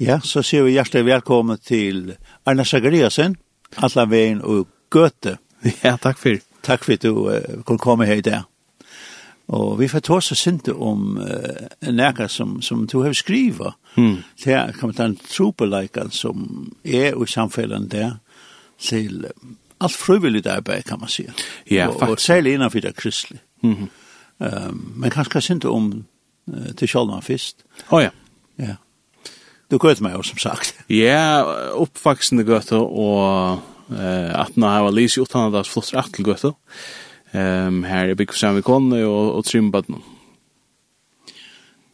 [0.00, 2.16] Ja, så sier vi hjertelig velkommen til
[2.50, 3.36] Arne Sagariasen,
[3.78, 5.36] alle veien og Gøte.
[5.84, 6.40] Ja, takk for.
[6.66, 8.42] Takk for at du uh, kunne komme her i dag.
[9.54, 13.78] Og vi får ta oss sinte om uh, en som, som du har skrivet.
[13.94, 14.24] Mm.
[14.44, 18.18] Det er, kan man ta en tropeleikere som er i samfunnet der
[18.78, 19.48] til uh,
[19.80, 21.28] alt frivillig arbeid, kan man si.
[21.70, 22.10] Ja, og, faktisk.
[22.10, 23.40] Og særlig innenfor det kristelig.
[23.62, 24.68] Mm -hmm.
[24.68, 26.04] um, men kanskje sinte om
[26.46, 27.64] uh, til Kjallmann først.
[27.90, 28.10] Å oh, ja.
[28.58, 28.74] Ja.
[29.74, 30.76] Du gøtt meg jo, som sagt.
[30.86, 31.42] Ja,
[31.74, 36.52] oppvaksende gøtt og eh, at nå har Lise gjort han at flott rett til gøtt.
[37.34, 39.98] Um, her er bygg for samme kone og, og trimbaden.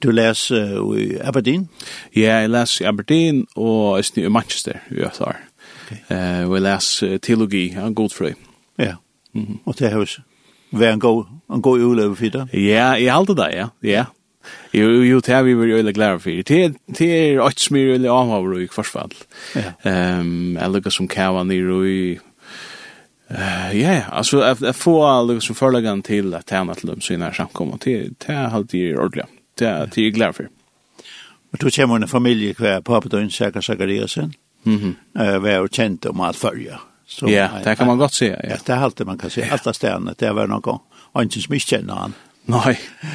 [0.04, 1.70] Du les uh, i Aberdeen?
[2.12, 5.40] Ja, jeg les i Aberdeen og i Manchester i Øtlar.
[5.86, 6.02] Okay.
[6.12, 8.34] Eh, og jeg les uh, teologi, ja, Godfrey.
[8.78, 8.94] Ja,
[9.32, 9.58] mm -hmm.
[9.64, 10.06] og det er jo
[10.72, 12.48] vært en god, en god ulever for det?
[12.52, 13.68] Ja, jeg halte det, ja.
[13.82, 14.04] ja.
[14.72, 16.42] Jo, jo, det har vi vært øyelig glad for.
[16.46, 19.14] Det er det alt som er øyelig avhaver i kvarsfall.
[19.84, 22.18] Jeg lukker som kava nere i...
[23.30, 27.82] Ja, altså, jeg får lukker som forlagene til at tjene til dem sine samkommer.
[27.82, 29.26] Det er alltid ordentlig.
[29.58, 30.46] Det er jeg glad for.
[31.52, 33.60] Og du kommer en familie hver papadøyen, Sækka
[35.16, 36.78] Uh, vi er jo kjent om alt førje.
[37.26, 38.26] Ja, det kan man godt se.
[38.26, 39.42] Ja, ja det er alltid man kan se.
[39.42, 40.80] Alt er stedene, det er hver noen gang.
[41.12, 42.14] Og ikke som ikke kjenner han.
[42.50, 42.74] Nei,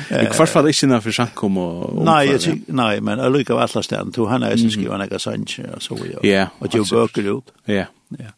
[0.09, 1.99] jeg kvart fall ikke innenfor sjankom og...
[2.07, 5.19] Nei, jeg, nei, men jeg lykker av alle stedene, to han er som skriver nekka
[5.21, 7.53] sannsje, og så jo, ja, og jo bøker ut.
[7.71, 7.87] Ja.
[8.19, 8.33] ja.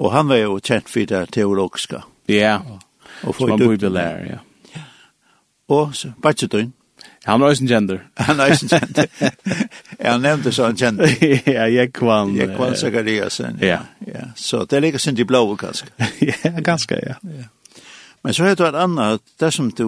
[0.00, 2.02] Og han var jo kjent for det teologiske.
[2.30, 2.58] Ja,
[3.22, 4.84] og for som han burde lære, ja.
[5.70, 6.72] Og så, Batsetøyen.
[7.24, 7.98] Han var også en gender.
[8.16, 9.06] Han var også en gender.
[10.04, 11.06] Jeg nevnte så en gender.
[11.46, 12.36] ja, jeg kvann.
[12.36, 13.78] Jeg kvann Zakariasen, ja.
[14.06, 14.22] ja.
[14.36, 15.86] Så det ligger sin de blå, kanskje.
[16.22, 17.14] ja, ganske, ja.
[17.24, 17.44] Ja.
[18.24, 19.86] Men så heter det annat, det som du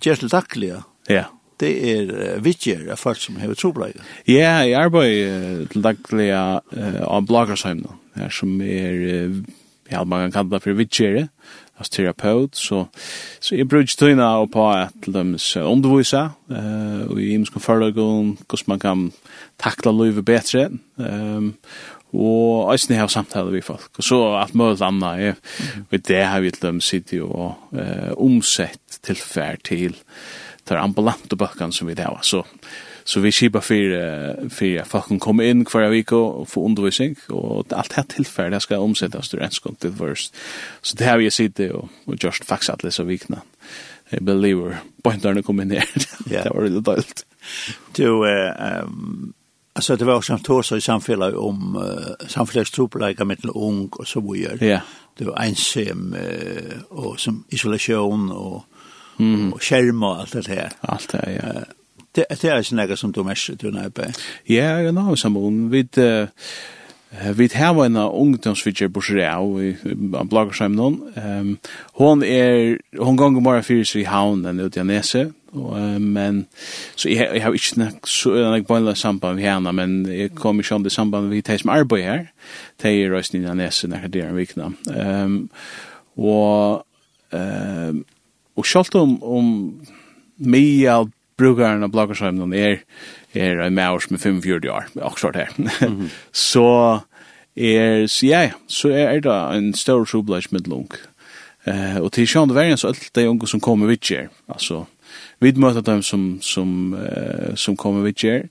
[0.00, 0.72] gjør til daglig,
[1.12, 1.26] ja.
[1.60, 4.00] det er uh, vidtjer av folk som har trobleid.
[4.28, 9.36] Ja, jeg arbeider uh, til daglig uh, av bloggersheim nå, her som er, uh,
[9.92, 11.28] ja, man kan kalla for vidtjere,
[11.76, 12.86] as terapeut, så,
[13.44, 18.72] så jeg bruker tøyna og på at de undervisa, uh, og i imenskom forlagun, hvordan
[18.72, 19.04] man kan
[19.60, 21.52] takla livet bedre, um,
[22.16, 25.36] og eisne har samtale vi folk, og så alt mølt anna ja.
[25.84, 29.96] og det har vi til dem sitte og uh, omsett tilfær til
[30.66, 32.44] tar ambulante bøkken som vi det var så
[33.06, 37.14] Så vi skipa fyrir fyrir at folk kan komme inn hver vik og få undervisning,
[37.30, 40.34] og alt her tilfell, det skal omsettes til regnskånd til først.
[40.82, 43.44] Så det har vi sittet og, og just faktisk alle disse vikene.
[44.10, 45.86] Jeg believer, pointerne kom inn her.
[46.26, 47.24] det var veldig dølt.
[47.96, 49.34] Du, uh, um,
[49.76, 54.08] Alltså det var också en tåsa i samfället om uh, samfällets med mellan ung och
[54.08, 54.66] så vidare.
[54.66, 54.80] Ja.
[55.18, 58.64] Det var ensam uh, och som isolation och,
[59.18, 59.52] mm.
[59.52, 60.70] och skärm och allt det här.
[60.80, 61.48] Allt det här, ja.
[61.48, 61.64] Uh,
[62.12, 64.02] det, det är sådana som du mest du när på.
[64.44, 65.70] Ja, jag har samman.
[65.70, 66.28] Vi uh,
[67.36, 69.72] Vi har en ungdomsfitcher på Sjøau i
[70.28, 70.88] Blaggersheim nå.
[71.16, 71.56] Um,
[72.00, 75.30] hon er, hon ganger bare fyrir seg i havn enn ute i Nese,
[76.00, 76.42] men
[76.96, 80.34] så jeg, jeg har ikke nok så er nok bønla samband med henne, men jeg
[80.36, 82.26] kom ikke om det samband med de som arbeider her,
[82.82, 84.70] de er røysen i Nese nekker er en vikna.
[84.92, 85.38] Um,
[86.16, 86.84] og,
[87.32, 88.02] um,
[88.56, 89.52] og selv om, om
[90.36, 92.80] mye av brukeren av Blaggersheim er
[93.36, 95.52] er en maur som er 45 år, akkurat her.
[96.32, 96.66] Så
[97.56, 100.90] er, så ja, så er det en stor trobladj med lung.
[101.66, 104.84] Uh, og til sjående verden så er det de unge som kommer vidt her, altså,
[105.40, 108.44] vi møter dem som, som, uh, som kommer vidt her,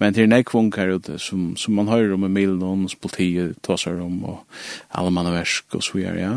[0.00, 2.96] men til nek vunk her ute som, som man hører om i milen og hans
[2.96, 4.40] politiet, tåser om og
[4.90, 6.32] alle mann og versk og så videre, ja,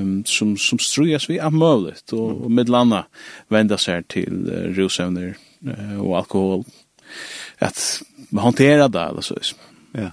[0.00, 3.04] um, som, som strues vi av møvlet og, og med landa
[3.52, 5.34] venda seg til uh, rusevner
[5.66, 6.64] uh, og alkohol
[7.60, 8.02] att
[8.38, 9.36] hantera det eller så.
[9.92, 10.10] Ja.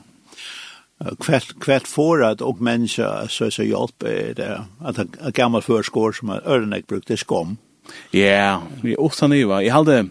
[1.19, 6.11] Kvärt kvärt för att och människa så så hjelp er det att en gammal førskår
[6.11, 7.57] som örnek brukte skom.
[8.11, 9.63] Ja, vi er nu va.
[9.63, 10.07] Jag hade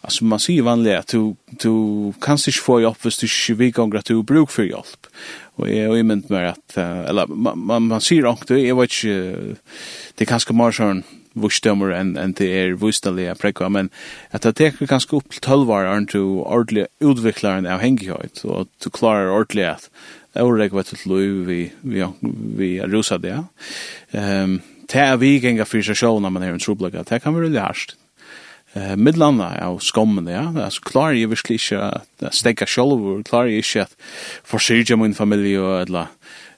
[0.00, 3.70] alltså man ser ju vanligt att du du kan sig få hjälp fast du vi
[3.70, 5.06] gånger att du bruk för hjälp.
[5.56, 9.56] Och jag har ju mer att eller man man ser också jag vet inte
[10.14, 11.02] det kanske mer sån
[11.36, 13.90] vursdømmer enn en det er vustaliga prekva men
[14.32, 18.60] at det tar kanske upp till 12 år är inte ordentligt utvecklaren av hängighet och
[18.60, 19.90] att klara ordentligt att
[20.36, 22.04] Eurek var til lov vi, vi,
[22.56, 23.36] vi er rusa det.
[24.12, 24.60] Um,
[24.92, 27.04] det er vi genga for seg sjå når man har en troblegga.
[27.08, 27.96] Det kan være veldig hardt.
[28.76, 30.44] Uh, Midlanda av skommen, ja.
[30.52, 33.96] Altså, klarer jeg virkelig ikke at stegge sjolv, klarer jeg ikke at
[34.44, 36.12] forsyrja min familie og eller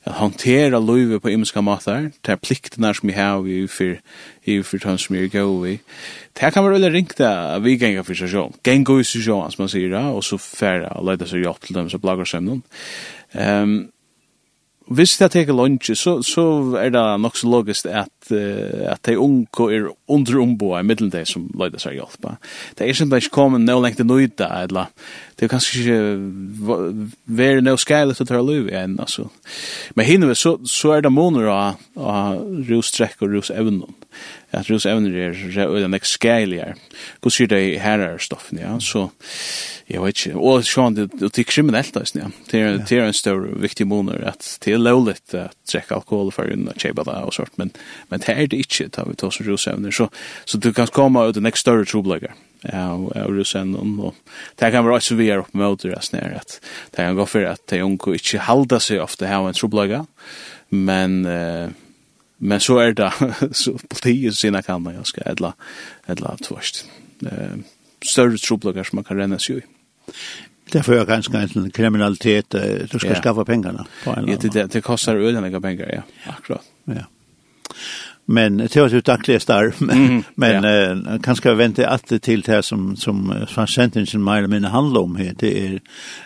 [0.08, 3.98] at hantera løyve på imenska matar, det er pliktene som vi har i for,
[4.48, 5.74] i for tønn som jeg går vi.
[6.38, 9.52] Det kan være veldig ringt at vi gengar for seg sjån, gengar i seg sjån,
[9.54, 12.44] som man sier, og så færre og leida seg hjelp til dem som blagar seg
[12.46, 12.64] noen.
[13.34, 13.78] Um,
[14.88, 16.44] hvis det teker lunge, så, så
[16.80, 21.12] er det nok så logisk at, uh, at de unge er under omboa i middelen
[21.12, 22.30] de som løyder seg hjelp.
[22.78, 24.88] Det er simpelthen ikke kommet noe lengt til nøyda, eller
[25.36, 26.78] det er kanskje ikke
[27.40, 29.28] være noe skeilig til å ta løy igjen, altså.
[29.94, 32.40] Men hinner vi, så, så er det måneder av, av
[32.70, 33.97] rostrekk og rosevnen
[34.52, 36.74] at rus evner er øyla nek skeiligare.
[37.20, 39.08] Hvor sier det her er stoffen, ja, så
[39.88, 43.86] jeg vet ikke, og sjåan, det er kriminellt da, ja, det er en stor viktig
[43.88, 47.72] måneder at det er lovligt at trekk alkohol for unna tjeba da og sånt, men,
[48.10, 50.10] men det er det ikke, da vi tar som rus evner, så,
[50.44, 52.36] så du kan komme ut en nek større troblegger
[52.72, 54.14] av av rusen och
[54.54, 56.60] det kan vara också vi är uppe mot det snär att
[56.90, 60.06] det kan gå för att de unko inte halda sig ofta här en troblaga
[60.68, 61.68] men eh
[62.38, 63.12] men så er det
[63.52, 65.52] så politiet sina kan man ganska edla
[66.06, 66.86] edla tvärst.
[67.26, 67.58] Eh
[68.04, 69.60] större trubbelagar som man kan renna sig i.
[70.72, 72.54] Därför är ganska en kriminalitet
[72.90, 74.28] du ska skaffa pengarna på en.
[74.28, 76.32] Ja, det det, det kostar öden pengar, ja.
[76.32, 76.62] Akkurat.
[76.84, 77.04] Ja.
[78.24, 79.74] Men det var ju dagliga starv.
[79.92, 81.14] Mm, men ja.
[81.14, 85.16] eh, kanske vänta att det till det som som Fransentingen mer eller mindre handlar om
[85.16, 85.34] här.
[85.38, 85.80] Det är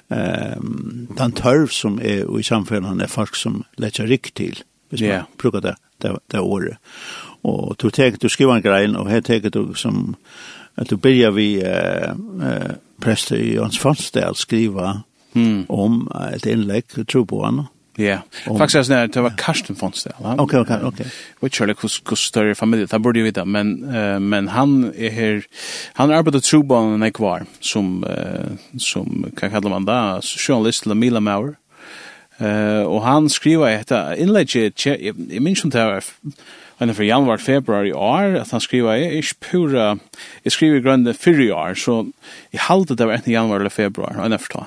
[0.09, 0.61] eh,
[1.17, 4.63] den törv som är i samfällan är folk som lägger rikt till
[4.93, 5.29] hvis man yeah.
[5.41, 6.77] brukar det, det, det året.
[7.43, 10.15] Og du teker, du skriver en grein, og her teker du som,
[10.77, 12.13] at du byrjar vi eh,
[12.49, 14.99] eh, prester i Jons Fonsdal skriva
[15.35, 15.65] mm.
[15.73, 17.65] om et innlegg, tro på han.
[17.99, 18.59] Ja, yeah.
[18.59, 20.15] faktisk er det var Karsten Fonsdal.
[20.41, 21.01] Ok, ok, ok.
[21.01, 21.11] Jeg
[21.43, 25.43] vet ikke hvordan større familie, det burde jeg vite, men, uh, men han er her,
[25.95, 29.99] han arbeider tro på han enn jeg var, som, uh, som, hva kaller man da,
[30.25, 31.59] journalist Lamila Maurer,
[32.43, 36.05] Eh och han skriver ett inlägg i minns inte här
[36.79, 39.99] en för januari februari or år att han skriver är är pura
[40.43, 42.07] jag skriver grund för i år så
[42.51, 44.67] i halta det var i januari eller februari och nästa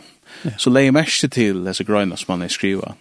[0.58, 2.94] så lägger mest till as a grind som han skriver.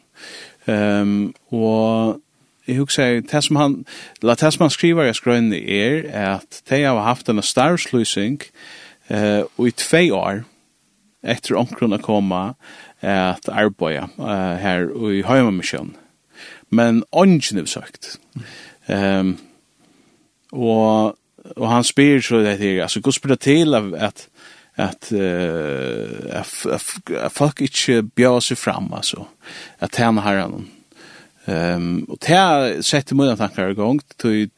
[0.67, 2.21] Ehm och
[2.67, 3.85] jeg husker det som han,
[4.23, 8.41] la det som han skriver i skrønne er at de har haft en starvsløsning
[9.11, 10.45] uh, i tve år
[11.23, 12.55] etter omkron å komme
[13.05, 15.95] at arbeida uh, her i Høymamission.
[16.71, 18.17] Men ånden er sagt.
[18.89, 19.37] Um,
[20.53, 21.17] og,
[21.57, 24.29] og han spyr så det her, altså god spyr til at, at
[24.77, 26.41] at uh,
[27.15, 29.23] at folk ikke bjør seg fram, altså,
[29.81, 30.65] at tjene han
[31.45, 34.49] Um, og det har sett i mine tanker i gang, jeg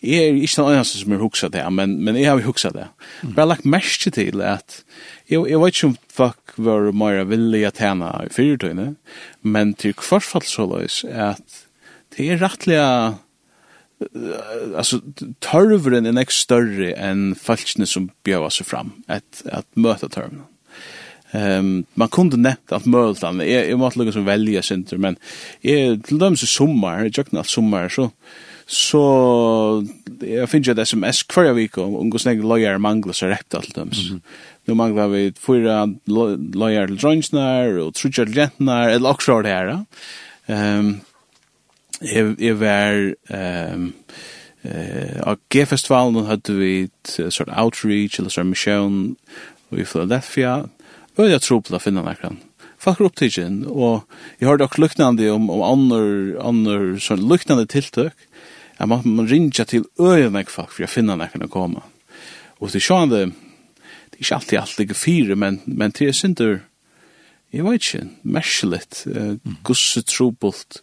[0.00, 2.86] er ikke den eneste som har hukset det, men, men jeg har hukset det.
[3.20, 3.34] Mm.
[3.36, 4.78] Bare lagt mest til at
[5.30, 8.86] Jeg, jeg vet ikke om folk var mer villige til henne i fyrtøyene,
[9.42, 11.60] men til hvert fall så løs at
[12.16, 12.80] det er rettelig
[14.74, 15.00] altså
[15.44, 20.49] tørveren er nek større enn falskene som bjøver seg fram, at, at møte tørvene.
[21.32, 24.96] Ehm um, man kunde nämnt att möjligt men jag jag måste lugga som välja center
[24.96, 25.16] men
[25.60, 28.10] är till dem så sommar jag knappt sommar så
[28.66, 29.86] så
[30.20, 33.26] jag finns ju det som är kvar jag vill och går snägg lawyer mangla så
[33.26, 33.90] rätt allt dem.
[34.64, 35.94] Nu manglar vi fyra
[36.54, 39.84] lawyer till Johnsnar och Trudger Gentnar eller också det här.
[40.46, 41.00] Ehm
[42.00, 43.92] jag jag var ehm
[44.62, 49.16] eh och gefestivalen hade vi ett sort outreach eller så mission
[49.70, 50.68] i Philadelphia
[51.20, 52.40] øyla trobla finna nekran.
[52.80, 54.06] Folk er opptidgen, og
[54.40, 56.08] jeg har dok luknande om, om annar,
[56.48, 58.16] annar sånn luknande tiltøk,
[58.80, 61.84] at man, man rinja til øyla nek folk for å finna nekran å koma.
[62.60, 66.16] Og til sjåan det, det er ikke alltid alt ikke fire, men, men til jeg
[66.16, 66.58] synder,
[67.52, 69.34] jeg vet ikke, merseligt, uh,
[69.66, 70.80] gusse trobult,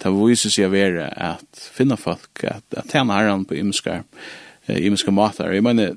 [0.00, 4.04] det viser seg å være at finna folk, at, at tjene herren på ymskar,
[4.76, 5.52] i menneske matar.
[5.54, 5.94] Jeg mener,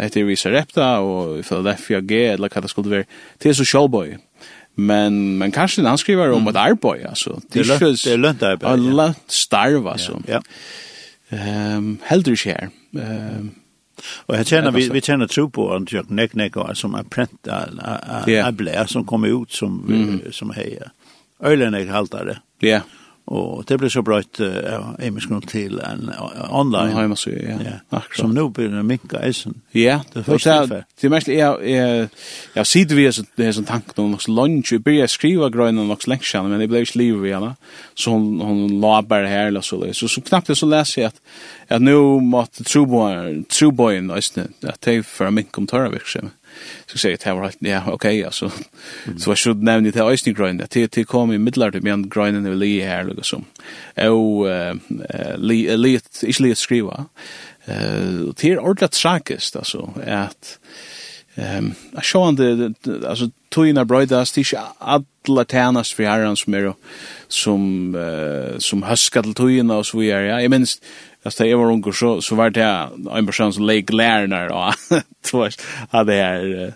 [0.00, 3.08] etter vi repta og Philadelphia G, eller hva det skulle være,
[3.42, 4.16] det er så sjålbøy.
[4.78, 7.40] Men, men kanskje han skriver om et arbeid, altså.
[7.52, 8.68] Det er lønt, det er lønt arbeid.
[8.68, 10.20] Ja, lønt starv, altså.
[10.28, 11.76] Ja, ja.
[11.76, 12.70] Um, heldur ikke her.
[12.96, 13.50] Um,
[14.28, 17.50] Og jeg kjenner, vi, vi kjenner tro på han tjøk nek nek som er prent
[17.50, 20.30] av blei som kommer ut som, mm.
[20.34, 20.92] som heier.
[21.44, 22.38] Øylen jeg halter det.
[22.62, 22.68] Ja.
[22.68, 22.97] Yeah.
[23.28, 26.08] Og det ble så brøyt ja, emisken til en
[26.48, 26.94] online.
[26.94, 27.56] Ja, jeg ja.
[27.66, 27.74] ja.
[27.90, 28.16] Akkurat.
[28.16, 29.58] Som nå blir det minka eisen.
[29.76, 30.86] Ja, det er første tilfell.
[30.96, 32.08] Det er mest, jeg, jeg,
[32.54, 36.08] jeg sier vi er sånn tanken om noks lunch, jeg begynte å skrive grønne noks
[36.08, 37.52] lengsjene, men jeg ble ikke liv vi henne.
[37.92, 41.20] Så hun, hun la bare her, eller så, så, så knappt så leser jeg at,
[41.76, 46.37] at nå måtte troboen, troboen, at det er for får minka om tørre virksomhet
[46.86, 48.50] så säger det var ja okej alltså
[49.18, 52.46] så jag skulle nämna det icing grind det det kom i middlar till men grinden
[52.46, 53.44] över Lee här liksom som
[54.12, 54.46] och
[55.36, 57.04] Lee Lee is Lee skriva
[57.64, 60.58] eh det är ordentligt tråkigt alltså att
[61.38, 62.74] Ehm jag såg det
[63.06, 64.44] alltså tojna brödas till
[64.78, 66.74] alla tärnas för herrans som
[67.28, 67.96] som
[68.58, 70.42] som höskar till tojna och så vidare.
[70.42, 70.80] Jag minns
[71.22, 74.74] alltså jag var ung så så var det en person som lägger lärarna och
[75.30, 75.58] tvås
[75.90, 76.72] hade här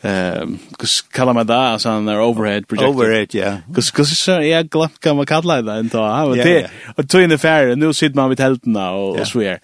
[0.00, 0.46] eh
[0.78, 1.56] kus kallar man det?
[1.56, 2.94] Alltså en overhead projector.
[2.94, 3.56] Overhead ja.
[3.74, 6.34] Kus kus så jag glömt kan man kalla det inte va?
[6.34, 9.58] Det och tog in det färre nu sitter man vid helten och och så är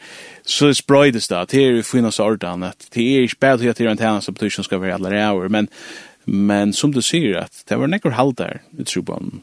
[0.46, 1.46] så är spröjdes det.
[1.48, 2.86] Det är ju sort ordan that.
[2.92, 5.68] det är ju bättre att det är en tennis som ska vara alla hour men
[6.24, 9.42] men som du säger att det var nekor haltar i truban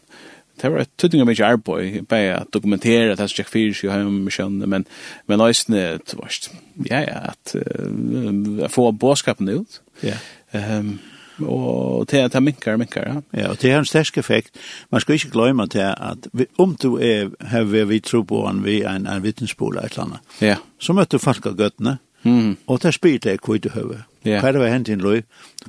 [0.62, 4.58] det var ett tydliga mycket arboj på att dokumentera det här för sig hem sjön
[4.58, 4.86] men
[5.26, 6.30] men nästan det var
[6.76, 10.16] ja ja att uh, få boskapen ut ja
[10.52, 11.00] ehm
[11.48, 13.42] og til at det minkar, minkar, ja.
[13.42, 14.50] Ja, og det har en stersk effekt.
[14.92, 16.28] Man skal ikke glemme til at
[16.58, 19.92] om du er, har vi, vi tro på en, vi en, en vittnesbol eller et
[19.92, 20.56] eller annet, ja.
[20.80, 22.58] så møter du folk av gøttene, mm.
[22.68, 24.06] og det spyr det hva du høver.
[24.26, 24.42] Ja.
[24.42, 25.24] Hva er det hent inn løy,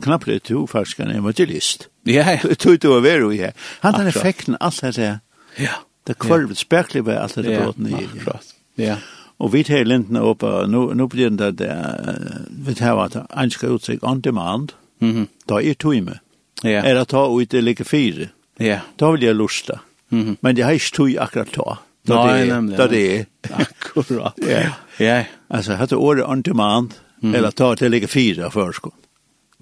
[0.05, 1.89] knappt det to faktisk en evangelist.
[2.05, 2.43] Ja, ja.
[2.43, 3.55] Det tog det å være i her.
[3.81, 5.21] Han hadde effekten alt det der.
[5.59, 5.81] Ja.
[6.07, 7.95] Det kvarvet spekler var alt det der bråten i.
[7.95, 8.55] Akkurat.
[8.77, 8.97] Ja.
[9.43, 13.79] Og vi tar lintene opp, og nå blir det der, vi tar at han skal
[13.79, 16.21] uttrykk on demand, mm da er tøyme.
[16.63, 16.85] Ja.
[16.87, 18.29] Er det ta ut det ligger fire.
[18.61, 18.81] Ja.
[18.99, 19.81] Da vil jeg lusta.
[20.11, 21.79] Mm Men det har ikke tøy akkurat ta.
[22.07, 22.77] Da det er.
[22.77, 23.25] Da det er.
[23.65, 24.39] Akkurat.
[24.43, 24.73] Ja.
[24.99, 25.25] Ja.
[25.51, 26.91] Altså, hatt året on demand,
[27.23, 27.35] Mm.
[27.35, 28.95] Eller ta till lika fyra förskott.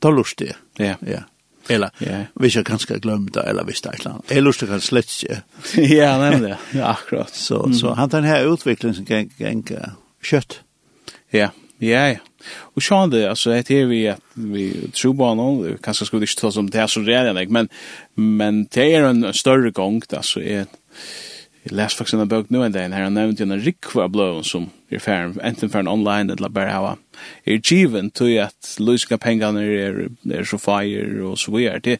[0.00, 0.56] Ta lust det.
[0.76, 0.96] Ja.
[1.00, 1.22] Ja.
[1.68, 2.24] Eller yeah.
[2.34, 4.30] hvis jeg kanskje har glemt det, eller hvis det er et eller annet.
[4.34, 5.42] Jeg lurer kan slett ikke.
[6.00, 6.56] ja, nemlig.
[6.74, 7.34] Ja, akkurat.
[7.36, 7.74] Så, mm.
[7.78, 9.74] så han tar denne utviklingen som gikk gikk
[10.24, 10.60] kjøtt.
[11.32, 11.50] Ja,
[11.80, 12.24] ja, ja.
[12.74, 16.40] Og sånn det, altså, jeg tror vi at vi tror på noen, kanskje skulle ikke
[16.40, 17.68] ta som det er så redan, men,
[18.16, 20.66] men det er en større gang, altså, jeg,
[21.60, 24.70] Jeg leser faktisk en bøk nå en dag, her han nevnte en rikva blå som
[24.88, 26.94] er færen, enten færen online eller bare hava.
[27.44, 29.98] Er given til at løsninga pengene er,
[30.32, 31.82] er så feir og så videre.
[31.84, 31.98] Det,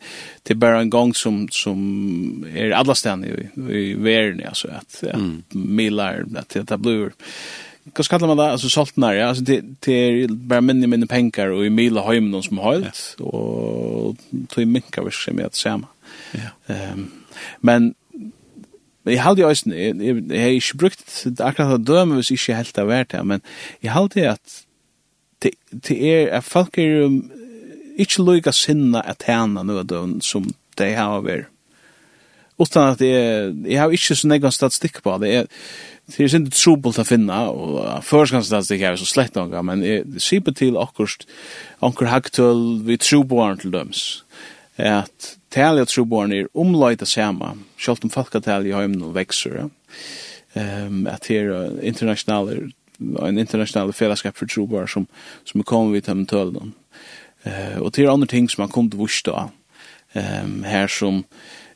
[0.48, 1.76] det er bare en gang som, som
[2.48, 3.50] er alle stedene i,
[3.82, 5.44] i verden, altså, at, at mm.
[5.52, 7.12] milar, at det blir
[7.90, 9.28] Hva skal man da, Altså saltnar, ja.
[9.28, 13.06] Altså, det, det er bare minne minne penger og i mila heimen som har høyt,
[13.20, 14.16] og
[14.48, 15.92] tog minka virkelig med det samme.
[16.32, 16.52] Ja.
[16.68, 17.10] Um,
[17.60, 17.94] men
[19.10, 22.58] Men jeg halde jo også, jeg har ikke brukt akkurat å døme hvis jeg ikke
[22.60, 23.40] helt har vært det, men
[23.82, 24.58] jeg halde at
[25.42, 27.08] det er at folk er
[27.98, 30.46] ikke lykka sinna at hana nu døven som
[30.78, 31.50] de har vært.
[32.60, 35.32] Utan at jeg, jeg har ikke så negan statistikk på det.
[35.32, 35.50] Jeg,
[36.06, 40.22] det er ikke trobult å finne, og førskan statistikk er så slett noe, men jeg
[40.22, 41.26] sier på til akkurat
[41.82, 44.04] anker hagtøl vi troboaren til døms
[44.80, 49.68] at talet troborn er omløyta sama, sjálvt om folkatal i heimn og vekser,
[50.56, 52.70] um, at her er internationale,
[53.00, 55.08] en internationale fellesskap for troborn som,
[55.44, 56.74] som er kommet vidt hemmen tølen.
[57.46, 59.48] Uh, og til andre ting som man kom til vurs da,
[60.14, 61.24] um, her som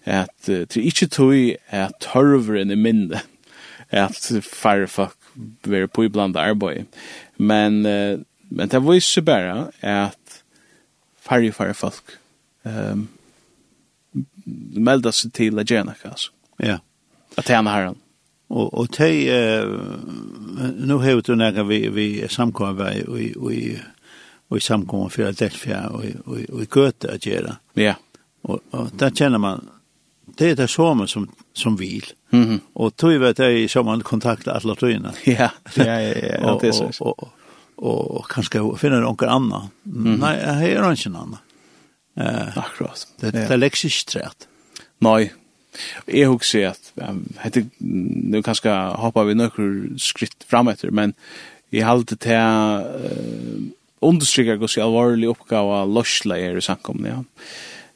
[0.05, 1.39] at uh, til ikkje tøy
[1.73, 3.25] at tørveren er mindre,
[3.91, 5.17] at færre folk
[5.65, 6.85] være på ibland arbeid.
[7.39, 8.21] Men, uh,
[8.51, 10.43] men det viser bare at
[11.25, 12.19] færre færre folk
[12.65, 13.09] ehm
[14.75, 16.31] melda sig till Legena alltså.
[16.57, 16.79] Ja.
[17.35, 17.95] Att han har
[18.49, 19.69] Och och te eh
[20.77, 23.81] nu har du när vi vi samkommer vi vi vi
[24.49, 27.57] vi samkommer för att det och och och köta att göra.
[27.75, 27.95] Ja.
[28.43, 29.69] Och och där känner man
[30.37, 32.05] det är det som som som vill.
[32.31, 32.43] Mhm.
[32.43, 35.13] Mm och tror vet jag som man kontaktar alla tröjorna.
[35.25, 35.51] Ja.
[35.75, 36.53] Ja ja ja.
[36.53, 37.29] och, och, och,
[37.77, 39.69] och, och kanske finner någon annan.
[39.87, 40.21] Mm -hmm.
[40.21, 41.39] Nej, här är inte någon annan.
[42.17, 43.07] Eh, akkurat.
[43.21, 44.49] Det det läggs inte trätt.
[44.99, 45.33] Nej.
[46.07, 46.93] Jag hugger att
[47.37, 51.15] hade nu kanske hoppa vi några skritt fram framåt men
[51.75, 53.63] i halde til uh,
[54.05, 57.23] understryker hvordan alvorlig oppgave løsla er i samkomne, ja.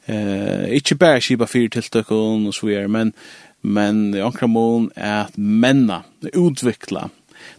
[0.09, 3.13] Uh, ikke bare kipa fire tiltøkken og så videre, men,
[3.61, 6.01] men i ankra mån er at menna
[6.33, 7.07] utvikla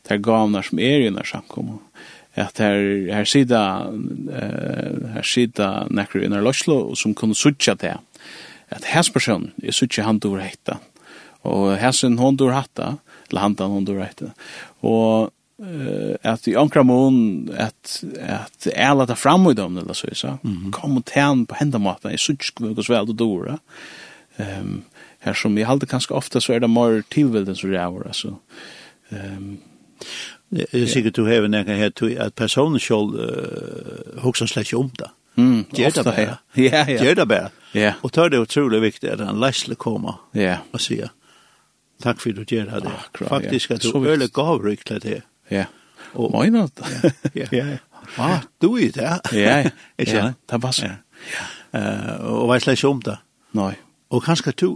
[0.08, 1.78] de gavnar som er i denne samkomne
[2.40, 2.78] at her,
[3.12, 7.96] her sida uh, her sida nekker innar Loslo som kunne sutja det
[8.70, 10.78] at hans person er sutja han dur hetta.
[11.46, 12.96] Og hansen hon dur hatta
[13.30, 14.30] eller handan hon dur hetta.
[14.86, 15.32] Og
[15.62, 20.36] uh, at i ankra mån at, at jeg ta fram i dem eller så så
[20.42, 20.70] mm -hmm.
[20.70, 23.58] kom og tæn på henda mata jeg sutja noe vel og dur
[24.38, 24.84] um,
[25.20, 28.34] her som jeg halde kanskje ofta så er det mer tilvilden som er altså.
[29.10, 29.58] Um,
[30.50, 34.66] Det er sikkert du har en nekka her til at personen selv uh, hokser slett
[34.66, 35.10] ikke om det.
[35.38, 36.36] Mm, det er bare.
[36.56, 36.98] Ja, ja.
[36.98, 37.50] Det er det bare.
[37.74, 37.92] Ja.
[38.02, 40.58] Og tar det er utrolig viktig at han leisle kommer ja.
[40.72, 41.12] og sier
[42.02, 42.90] takk for du gjør det.
[42.90, 43.76] Akkurat, Faktisk ja.
[43.76, 45.22] at du øle gavryk til det.
[45.50, 45.64] Ja.
[46.14, 46.66] Og, Møyna.
[47.34, 47.78] ja, ja.
[48.18, 49.36] Ah, du er det.
[49.36, 49.58] Ja,
[49.98, 50.32] ja.
[50.50, 50.96] Det var sånn.
[51.30, 51.44] Ja.
[52.26, 53.18] Og var slett om det.
[53.54, 53.74] Nei.
[54.10, 54.68] Og kanskje du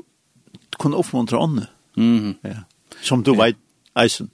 [0.79, 1.67] kunne oppmuntre ånden.
[1.97, 2.37] Mm.
[2.45, 2.65] Ja.
[3.03, 3.47] Som du ja.
[3.47, 3.59] vet,
[3.99, 4.31] eisen.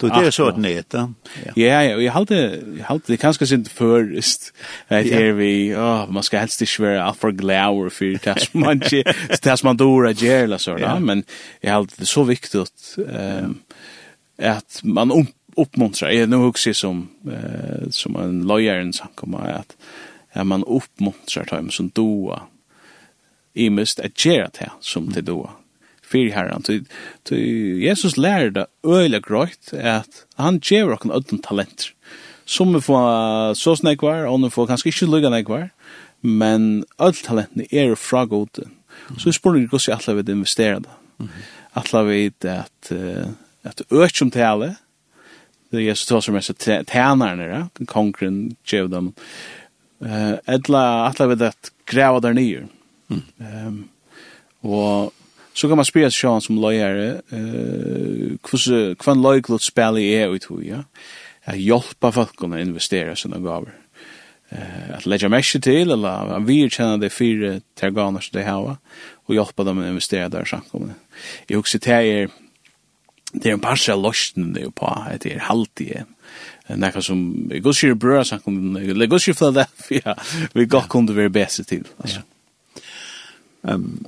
[0.00, 1.14] Du det är så att neta.
[1.54, 4.40] Ja, ja, jag hade jag hade det kanske sent först.
[4.88, 8.80] Att här vi, åh, man ska helst inte vara allt för glower för som man
[9.42, 11.24] tas man då gärla så där, men
[11.60, 13.58] jag hade det så viktigt ehm
[14.42, 15.26] att man
[15.56, 16.10] uppmuntrar.
[16.10, 19.76] Jag nu också som eh, som en lawyer som kommer att
[20.32, 22.42] att man uppmuntrar dem som doa.
[23.54, 25.50] I mist att göra det som det doa
[26.06, 26.64] fyrir herran.
[27.82, 31.92] Jesus lærer det øyla grøyt at han gjør okken ødden talenter.
[32.46, 35.68] Som vi får så snakvar, og vi får kanskje ikke lukka nekvar,
[36.22, 38.68] men öll talentene er fra gode.
[39.18, 41.30] Så vi spør ikke hvordan alle vil investere det.
[41.74, 42.92] Alle vil at
[43.66, 44.76] at økt som tale,
[45.72, 49.14] det er Jesus som mest så ja, kongren gjør dem,
[49.96, 52.66] Uh, etla atla við at grava der nýr.
[53.08, 53.22] Ehm
[53.66, 53.78] um,
[54.66, 55.12] og
[55.56, 60.44] Så kan man spyrja spela sjåan som lojare, eh, kvann lojklot spela i er ut
[60.44, 60.84] hui, ja?
[61.44, 63.74] Att hjälpa folk å investera sina gaver.
[64.52, 68.76] Uh, at leggja människor til, eller at vi kjenner det fire terganer som de hava,
[69.26, 70.94] og hjälpa dem å investera der samkomne.
[71.48, 72.28] Jeg husker til er,
[73.32, 76.04] det er en par parsa lösten det är på, at det er halvtid,
[76.68, 80.14] nekka som jeg i gudskir brøra jeg går sier Philadelphia,
[80.54, 81.86] vi gott kunde være bæse til.
[82.04, 82.22] Ja.
[83.62, 84.06] Um,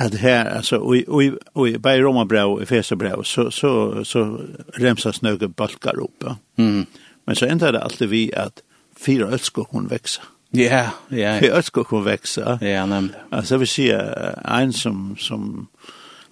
[0.00, 1.22] att här alltså och och
[1.52, 4.40] och i Romarbrev i Fesebrev så så så
[4.72, 6.16] remsas några balkar upp.
[6.24, 6.36] Ja.
[6.58, 6.86] Mm.
[7.24, 8.62] Men så ändrar det alltid vi att
[8.96, 10.22] fyra älskar hon växa.
[10.50, 11.40] Ja, ja.
[11.40, 12.58] Fyra älskar hon växa.
[12.62, 13.20] Ja, nämligen.
[13.30, 15.68] Alltså vi ser en som som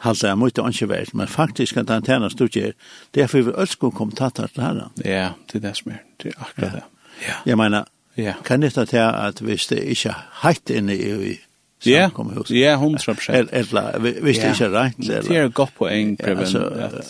[0.00, 2.73] halda er mot ikke vært, men faktisk at han tjener stort gjør,
[3.14, 4.81] det er for vi ønsker kom tatt av det her.
[5.05, 6.83] Ja, det er det som er, det er akkurat det.
[7.26, 7.37] Ja.
[7.47, 7.85] Jeg mener,
[8.17, 8.35] ja.
[8.45, 11.37] kan dette til at hvis det ikke er heitt inne i,
[11.84, 12.50] samkomhus.
[12.50, 13.50] Ja, hundra prosent.
[13.52, 14.99] Eller, hvis det ikke er rett.
[14.99, 17.02] Det er godt poeng, Preben.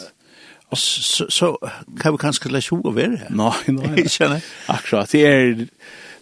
[0.71, 1.57] Og så
[2.01, 3.33] kan vi kanskje lese hva vi er her.
[3.35, 3.97] Nei, nei.
[4.05, 4.39] Ikke, nei.
[4.71, 5.67] Akkurat, det er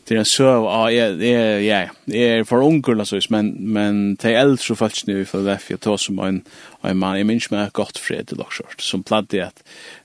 [0.09, 0.45] det är så
[0.91, 5.59] ja ja ja er for unger, altså, men men till äldre folk nu för det
[5.69, 6.43] jag som en
[6.85, 9.63] en mann, jeg minns meg godt fred til dock som pladde at,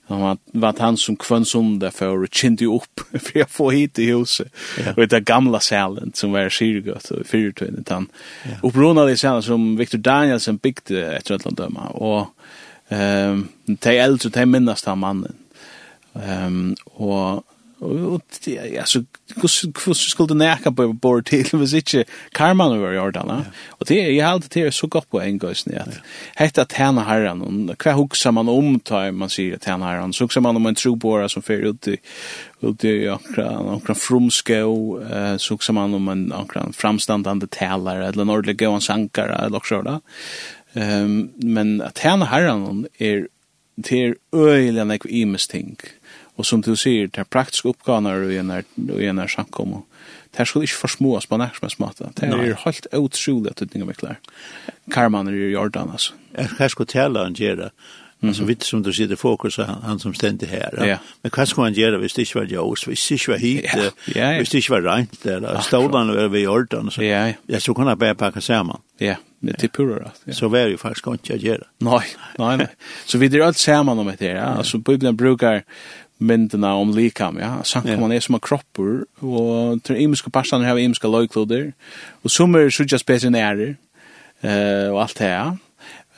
[0.07, 4.01] Han var var han som kvann sunda for å kjente opp for å få hit
[4.03, 4.51] i huset.
[4.79, 4.95] Ja.
[4.97, 8.09] Og det gamla salen som var skirgött og fyrtvinnet han.
[8.47, 8.59] Ja.
[8.67, 11.87] Uppronade salen som Victor Danielsen bygde etter et eller annet døma.
[11.95, 12.33] Og
[12.91, 15.39] um, de eldre, de minnast han mannen.
[16.13, 17.45] Um, og
[17.83, 19.03] Og ja, så
[19.35, 23.67] hvordan skulle du neka på bort til hvis ikke karman var i ordan, ja?
[23.79, 25.99] Og det, jeg halte det så godt på en gøysen, at
[26.39, 30.13] hette tjena herran, og hva hugsa man om ta man sier tjena herren?
[30.13, 31.97] så hugsa man om en trobora som fyrir ut i
[32.63, 34.63] ut i akkurat omkran frumskå,
[35.37, 39.81] så hugsa man om en akkurat framstandande talar, eller en ordentlig gøy sankara, eller også,
[39.83, 39.99] da.
[40.73, 43.27] Um, men at tjena herren er
[43.83, 45.77] til øyelig nek imes ting,
[46.37, 49.83] Og som du sier, det er praktiske oppgaver i en her samkommer.
[50.31, 52.09] Det her skulle ikke forsmås på nærmest mest måte.
[52.17, 54.15] Det her er helt utrolig at det ikke er klar.
[54.91, 56.13] Karman er i Jordan, altså.
[56.59, 57.69] Her skal tale han gjøre.
[58.23, 60.85] Alltså vitt som du sier, det fokus han, han som ständigt här.
[60.87, 60.97] Ja.
[61.21, 63.65] Men hva ska han gjøre hvis det ikke var jos, hvis det ikke var hit,
[63.65, 63.83] ja.
[63.83, 64.37] ja, ja.
[64.37, 65.59] hvis det ikke var rent där.
[65.61, 67.03] Stolan var ved Jordan så.
[67.03, 67.33] Ja, ja.
[67.47, 68.77] Jag så han bare pakke sammen.
[68.99, 70.21] Ja, det till pura rätt.
[70.25, 70.33] Ja.
[70.33, 71.63] Så var ju faktiskt inte att göra.
[71.77, 72.67] Nej, nej, nej.
[73.05, 74.35] Så vi drar allt samman om det här.
[74.35, 75.63] Alltså Bibeln brukar
[76.19, 77.57] myndena om likam, ja.
[77.63, 78.17] Sankoman yeah.
[78.17, 81.71] er som en kroppur, og til imiske parstene har vi imiske løykloder,
[82.23, 83.75] og som er sutja spesinærer,
[84.43, 85.47] uh, og alt det ja.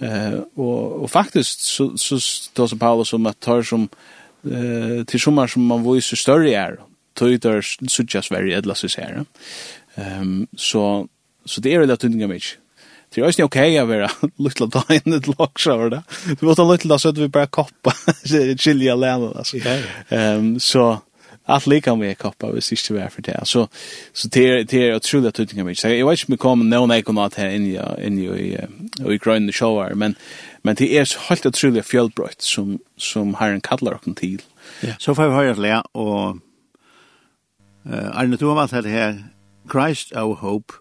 [0.02, 3.88] Uh, og, og faktisk, så, så står som Paulus om at tar som,
[4.44, 6.78] uh, til sommer som man viser større er,
[7.16, 9.24] tøyder sutja sverige, edla sysere.
[9.96, 11.06] Um, så,
[11.46, 12.60] så det er veldig at tøyndinga mykje.
[13.16, 16.04] Så det är ju okej att vara lite då in det locks över det.
[16.40, 17.94] Det var lite då så att vi bara koppa
[18.58, 19.58] chili alene alltså.
[20.10, 21.02] Ehm så
[21.46, 23.42] att lika med koppa vi sist var för det.
[23.44, 23.68] Så
[24.14, 25.76] så det det är otroligt att tycka mig.
[25.76, 28.20] Så jag vet inte om vi kommer någon jag kommer att här in i in
[28.20, 28.60] i
[29.14, 30.16] i grön the show men
[30.62, 34.24] men det är helt otroligt fjällbrott som som har en kallar och
[34.82, 34.90] Ja.
[35.00, 36.38] Så får vi höra det och
[37.90, 39.24] Eh, Arne, du har varit här,
[39.72, 40.74] Christ our Hope,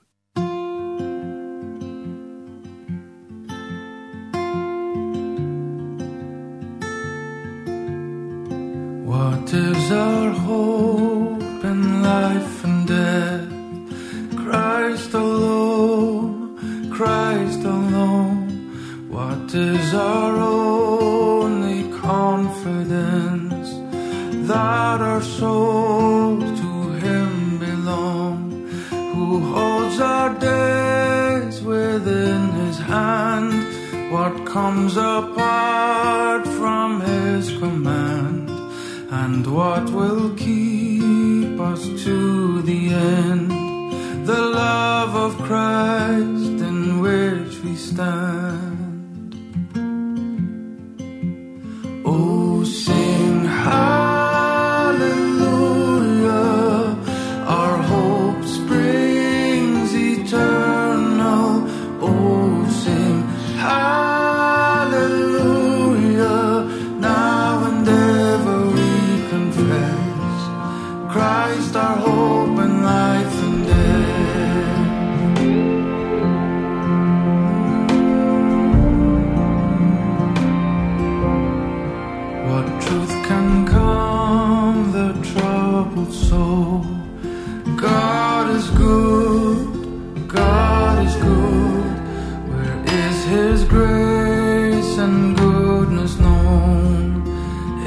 [93.24, 97.26] his grace and goodness known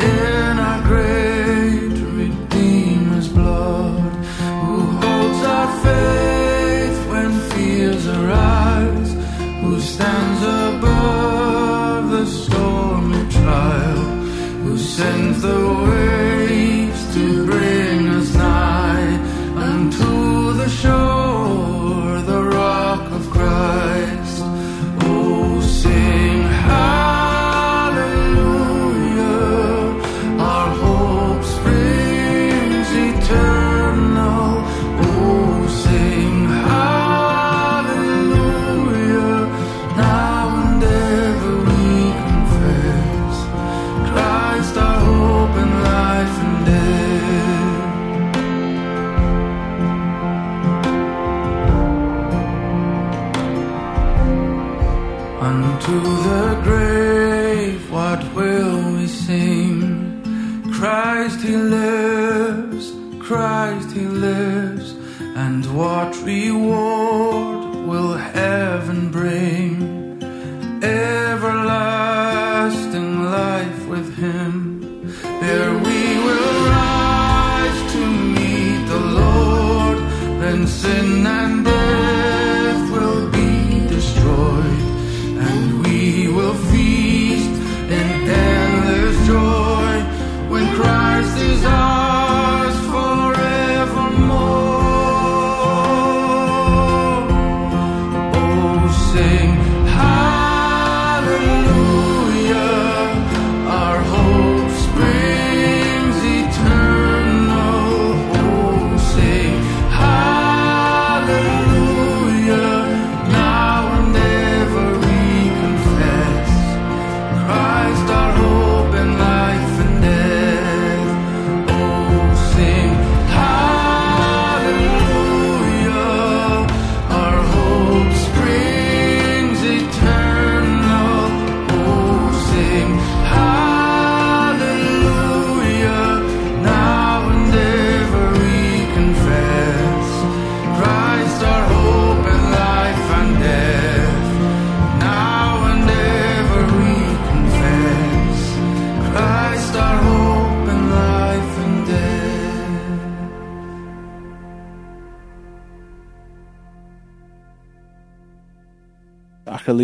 [0.01, 4.13] in our great redeemer's blood
[4.65, 9.13] who holds our faith when fears arise
[9.61, 14.03] who stands above the stormy trial
[14.63, 15.86] who sends the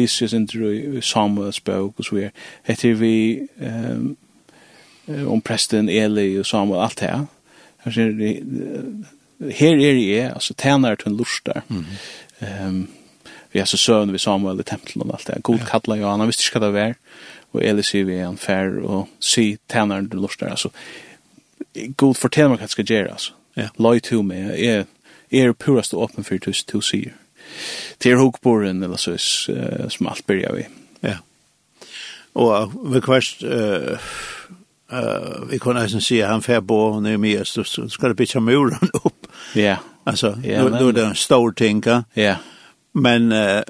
[0.04, 0.50] lyser sin
[0.98, 2.32] i Samuels bøk og så videre.
[2.64, 4.18] Heter vi um,
[5.08, 7.26] om presten Eli og Samuel, alt det her.
[9.52, 11.64] Her er jeg, altså tjener til en lustar.
[11.68, 12.68] Mm -hmm.
[12.68, 12.90] um,
[13.54, 15.44] vi er så søvn vi Samuel i tempelen og alt det.
[15.44, 15.66] God ja.
[15.66, 16.96] kallar jo han, han visste ikke hva det var.
[17.54, 20.50] Og Eli sier vi han fær og si tjener til en lustar.
[20.50, 20.70] Altså,
[21.98, 23.34] God fortell meg hva det skal gjøre, altså.
[23.58, 23.68] Ja.
[23.78, 24.86] Løy to meg, jeg
[25.32, 27.14] er purast og åpen for tusen to sier
[27.98, 29.18] til hokboren eller så
[29.50, 30.66] uh, som alt byrja vi.
[31.02, 31.18] Ja.
[32.34, 33.98] Och vi kvart uh,
[34.94, 38.40] uh, vi kunde nästan se han fer på när vi är så skal det bytja
[38.40, 39.28] muren opp.
[39.54, 39.78] Ja.
[40.04, 42.36] Alltså yeah, nu er det en stor ting, Ja.
[42.94, 43.62] Men uh,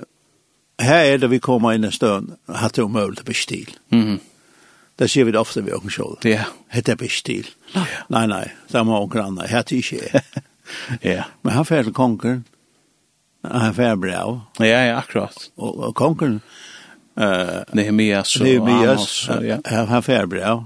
[0.80, 3.70] her er det vi kommer in en stund det er möjligt å bestil.
[3.90, 4.20] Mhm.
[5.00, 6.18] Det sier vi det ofta vid åkensjål.
[6.24, 6.44] Ja.
[6.70, 7.48] Hette er bestil.
[8.10, 9.50] Nei, nei, det var åker annet.
[9.50, 9.98] Hette ikke.
[10.14, 10.22] jeg.
[11.02, 11.24] Ja.
[11.42, 12.42] Men han fer til konger,
[13.44, 14.40] han en färbrev.
[14.60, 15.50] Ja, ja, akkurat.
[15.58, 16.42] Og, og kongen
[17.16, 19.30] Uh, Nehemias och Nehemias
[19.66, 20.64] Han har färbrev.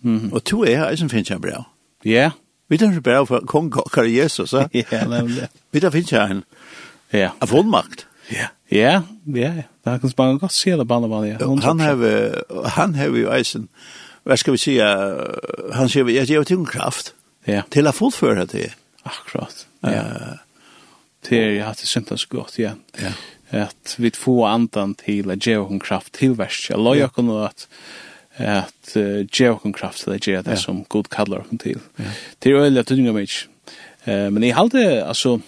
[0.00, 0.32] Mhm.
[0.32, 1.62] Og to er her, som finnes en brev.
[2.04, 2.30] Ja.
[2.68, 4.68] Vi tar ikke brev for kong Karl Jesus så.
[4.92, 5.48] Ja, nemlig.
[5.72, 6.44] Vi tar finns en.
[7.12, 7.30] Ja.
[7.40, 8.06] Av fullmakt.
[8.30, 8.46] Ja.
[8.70, 9.62] Ja, ja.
[9.84, 11.36] Där kan man godt se det bare bare, ja.
[11.62, 13.68] Han har han har jo eisen,
[14.24, 15.16] hva skal vi säga?
[15.72, 17.14] Han säger jag ger till kraft.
[17.44, 17.62] Ja.
[17.70, 18.70] Til å fullføre det.
[19.02, 19.66] Akkurat.
[19.80, 20.04] Ja.
[21.28, 22.70] Det är att det syntes så gott ja.
[22.98, 23.12] Ja.
[23.62, 26.70] Att vi får andan till att ge hon kraft till värst.
[26.70, 27.68] Jag lojar kon att
[28.36, 28.96] att
[29.38, 31.80] ge hon kraft til at ge det som god kallar hon til.
[32.42, 33.28] Det er øyelig at du mig.
[34.06, 35.38] Eh men jeg halte, altså,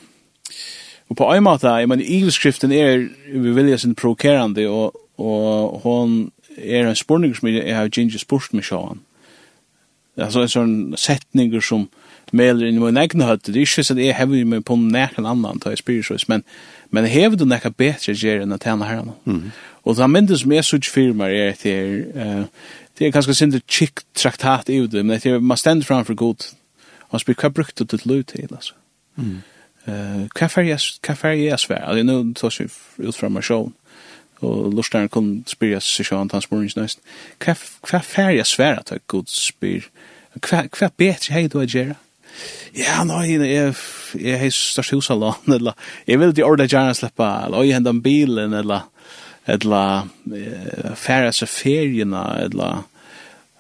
[1.09, 6.33] og på en måte jeg mener, evilskriften er vi vilja sin provokerande og, og hon
[6.59, 9.01] er en spurning som jeg har ginger spurt mig sjåan.
[10.17, 11.89] Altså, en sånn setninger som
[12.35, 15.27] meler inn i min egen høtt, det er ikke så jeg hever meg på nekken
[15.29, 16.43] annan, ta jeg spyrir men,
[16.91, 19.15] men hever du nekka betre gjer enn å tjene herren.
[19.25, 19.53] Mm.
[19.85, 22.69] Og det mindre som jeg sutt firmar er at det er, uh,
[22.99, 26.49] det er ganske sindre kikk traktat i det, men det er, man stender framfor god,
[27.11, 28.75] og spyr hva brukte du til lov til, altså.
[29.17, 29.43] Mm.
[29.87, 31.85] Uh, hva fer jeg, hva fer jeg svær?
[31.85, 32.69] Altså, nå noe tås vi
[33.05, 33.75] ut fra meg sjån,
[34.45, 37.05] og lustaren kun spyr jeg seg sjån, hans morgens nøyst.
[37.45, 39.91] Hva fer jeg svær at jeg god spyr?
[40.41, 42.01] Hva, hva betre hei du a gjerra?
[42.75, 43.75] Ja, nei, jeg,
[44.19, 48.01] jeg har størst hus eller eller jeg vil ikke ordentlig gjerne slippe, eller jeg hender
[48.03, 48.89] bilen, eller
[49.47, 50.09] eller
[50.97, 52.87] færre seg feriene, eller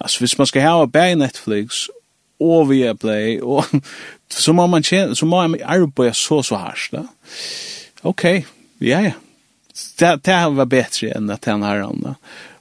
[0.01, 1.85] altså hvis man skal ha bæg Netflix
[2.41, 3.65] og via Play, og,
[4.45, 7.05] så må man tjene, så må man arbeide så så hardt, da.
[8.03, 8.25] Ok,
[8.81, 9.13] ja, ja.
[9.99, 12.15] Det, det var bedre enn at han här da.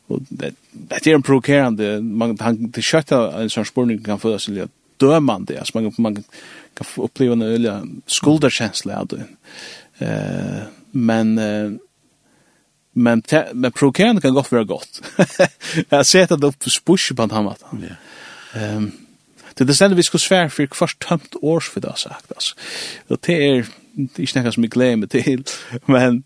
[0.09, 4.45] Og det, det er en provokerande, man, han, det kött en sånn spårning kan födas
[4.45, 5.59] till att dömande.
[5.59, 6.15] Alltså man, man
[6.73, 9.25] kan få uppleva en öliga skulderkänsla av det.
[10.05, 11.71] Uh, men uh,
[12.95, 15.01] men, te, men provokerande kan gott vara gott.
[15.89, 17.83] jag har sett att det upp spush på den maten.
[18.53, 18.77] Yeah.
[18.77, 18.91] Um,
[19.53, 22.31] det är ständigt vi ska svär för först tömt års för det har sagt.
[22.31, 22.55] Alltså.
[23.07, 25.43] Och det är inte något som jag glömmer till.
[25.85, 26.23] Men,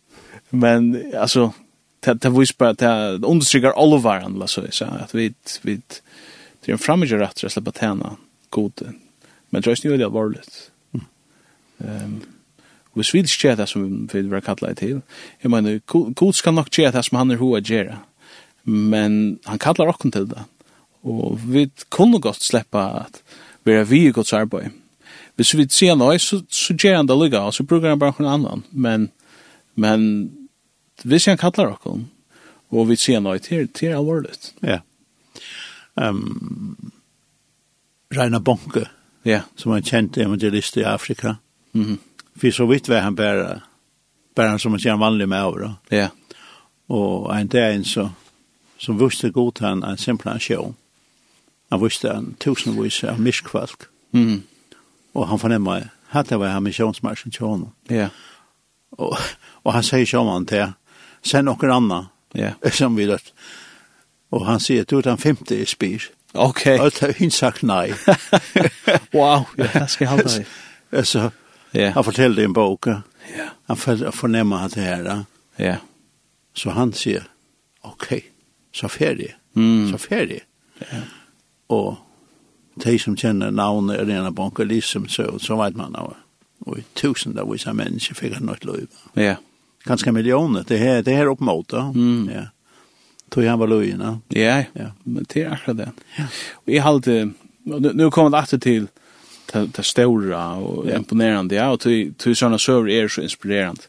[0.50, 1.54] men alltså
[2.00, 5.82] det det vis bara det understryker allvaran alltså så att vi vi
[6.66, 8.18] det är en framgång rätt att släppa tänna
[8.52, 8.94] gode.
[9.52, 10.44] Men det er ikke veldig alvorlig.
[11.78, 12.22] Um,
[12.98, 15.02] hvis vi ikke gjør det som vi vil kalla det til,
[15.44, 15.80] jeg mener,
[16.14, 18.00] god skal nok gjøre det som han er hoa gjøre,
[18.66, 20.44] men han kallar okken til det.
[21.04, 23.22] Og vi kunne godt slippe at
[23.64, 24.74] vi er vi i gods arbeid.
[25.36, 28.18] Hvis vi sier noe, så, så gjør han det lykka, og så bruker han bare
[28.18, 28.64] noen annan.
[28.72, 29.10] Men,
[29.76, 30.08] men
[31.04, 32.08] hvis han kallar okken,
[32.74, 34.34] og vi sier noe, det er alvorlig.
[34.66, 34.82] Ja.
[35.96, 36.92] Um,
[38.10, 38.88] Reina Bonke,
[39.24, 39.42] ja.
[39.56, 41.36] som er en kjent evangelist i Afrika.
[41.74, 41.98] Mm -hmm.
[42.38, 43.62] For så vidt var han bare,
[44.36, 45.74] bare som man sier en vanlig med over.
[45.92, 46.10] Ja.
[46.90, 48.10] Og en dag en så,
[48.78, 50.74] som visste godt han, han simpelthen sjå.
[51.72, 53.88] Han visste han tusenvis av miskvalg.
[54.12, 54.44] Mm.
[55.14, 57.74] Og han fornemmer, hatt var han misjonsmarsjen til honom.
[57.90, 58.10] Ja.
[58.92, 59.18] Og,
[59.64, 60.74] og han sier sjåman til,
[61.24, 62.54] send noen annan, ja.
[62.72, 63.34] som vi løtt.
[64.32, 66.12] Og han sier, du er den femte i spyr.
[66.38, 66.80] Okay.
[66.80, 67.08] Okay.
[67.08, 67.94] har hun sagt nei.
[69.14, 70.46] wow, Ja, det skal jeg hålla deg.
[70.92, 71.32] Alltså,
[71.74, 71.94] yeah.
[71.94, 72.88] han fortällde en bok.
[72.88, 73.02] Ja.
[73.38, 73.50] Yeah.
[73.66, 73.78] Han
[74.12, 75.04] fornemmer at det her.
[75.06, 75.24] Ja.
[75.60, 75.78] Yeah.
[76.54, 77.24] Så han sier,
[77.82, 78.14] ok,
[78.74, 79.36] så färdig.
[79.56, 79.92] Mm.
[79.92, 80.40] Så färdig.
[80.80, 81.02] Ja.
[81.68, 81.98] Og
[82.76, 86.16] de som kjenner navnet er en av och liksom så, så vet man av.
[86.66, 88.88] Og i tusen av disse mennesker fikk han något liv.
[89.14, 89.36] Ja.
[89.86, 90.64] Ganske millioner.
[90.68, 91.74] det här, det här uppmått.
[91.74, 92.30] Mm.
[92.34, 92.42] Ja.
[93.32, 94.20] Tog han var löjna.
[94.28, 94.92] Ja, ja.
[95.04, 95.90] Men det er akkurat det.
[96.18, 96.28] Ja.
[96.68, 98.88] Jeg halte, nu, nu kommer det alltid til
[99.54, 100.98] det stora og ja.
[100.98, 101.80] imponerande, ja, och
[102.18, 103.82] tog sånne søver er så inspirerande.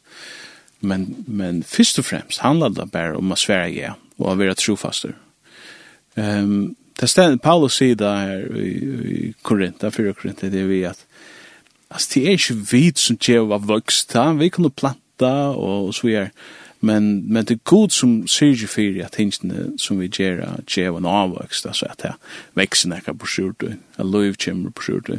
[0.81, 4.55] Men, men først og fremst handler det bare om å svære ja, og å være
[4.55, 5.17] trofaster.
[6.15, 8.71] Um, det stället Paulus sier sida her i,
[9.15, 11.05] i Korinta, fyra Korinta, det er vi at
[11.89, 16.07] alltså, det är inte vi som tjev av vuxta, vi kunde planta och, och så
[16.07, 16.31] vidare
[16.81, 21.07] men men det är god som syrger för at tingene som vi gör ger en
[21.07, 22.15] avvokst altså at här
[22.55, 25.11] växer näka på skjort och lov kommer på skjort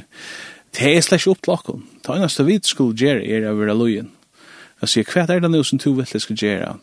[0.72, 4.12] det är slash opp locken ta en nästa vid skulle er är över lojen
[4.80, 6.78] altså kvart är det nu som två vill ska göra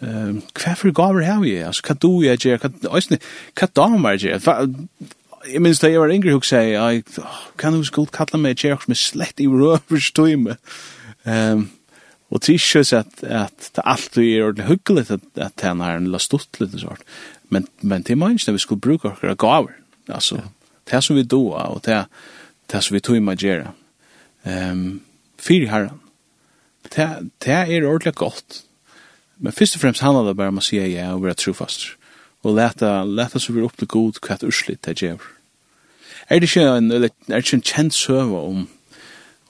[0.00, 3.16] ehm kvart for gaver har vi alltså kan du jag gör kan alltså
[3.54, 4.40] kan damer gör
[5.52, 7.02] jeg minns da jeg var yngre, hun sier, jeg
[7.58, 10.56] kan du godt kalla meg kjærk som er slett i røvers tøyme.
[11.24, 11.68] Um,
[12.28, 15.80] Og det er ikke så at, at det alltid er ordentlig hyggelig at, at den
[15.80, 17.04] har en la stått litt og sånt.
[17.48, 19.78] Men, men det er mange når vi skulle bruke akkurat gaver.
[20.08, 20.48] Altså, ja.
[20.90, 22.02] det som vi doa og det,
[22.72, 23.72] det som vi tog med gjøre.
[24.44, 25.00] Um,
[25.38, 26.00] Fyre herren.
[26.94, 27.06] Det,
[27.44, 28.62] det er ordentlig godt.
[29.38, 31.92] Men først og fremst handler det bare om å si ja og være trofast.
[32.44, 35.22] Og leta, leta så vi opp til god hva et urslitt det gjør.
[36.28, 38.66] Er det ikke en, eller, er det ikke en kjent søve om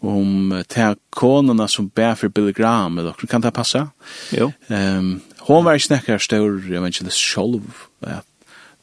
[0.00, 3.86] om til konene som ber for Billy Graham eller kan det passe?
[4.32, 4.52] Jo.
[4.68, 7.62] Um, hon var ikke snackar stor evangelist selv.
[8.02, 8.20] Ja.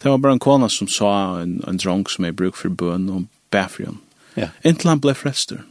[0.03, 3.09] Det var bare en kone som sa en en drunk som är bruk for bøn,
[3.09, 3.97] og ber for henne.
[4.35, 4.49] Ja.
[4.63, 5.63] Inntil han ble frester.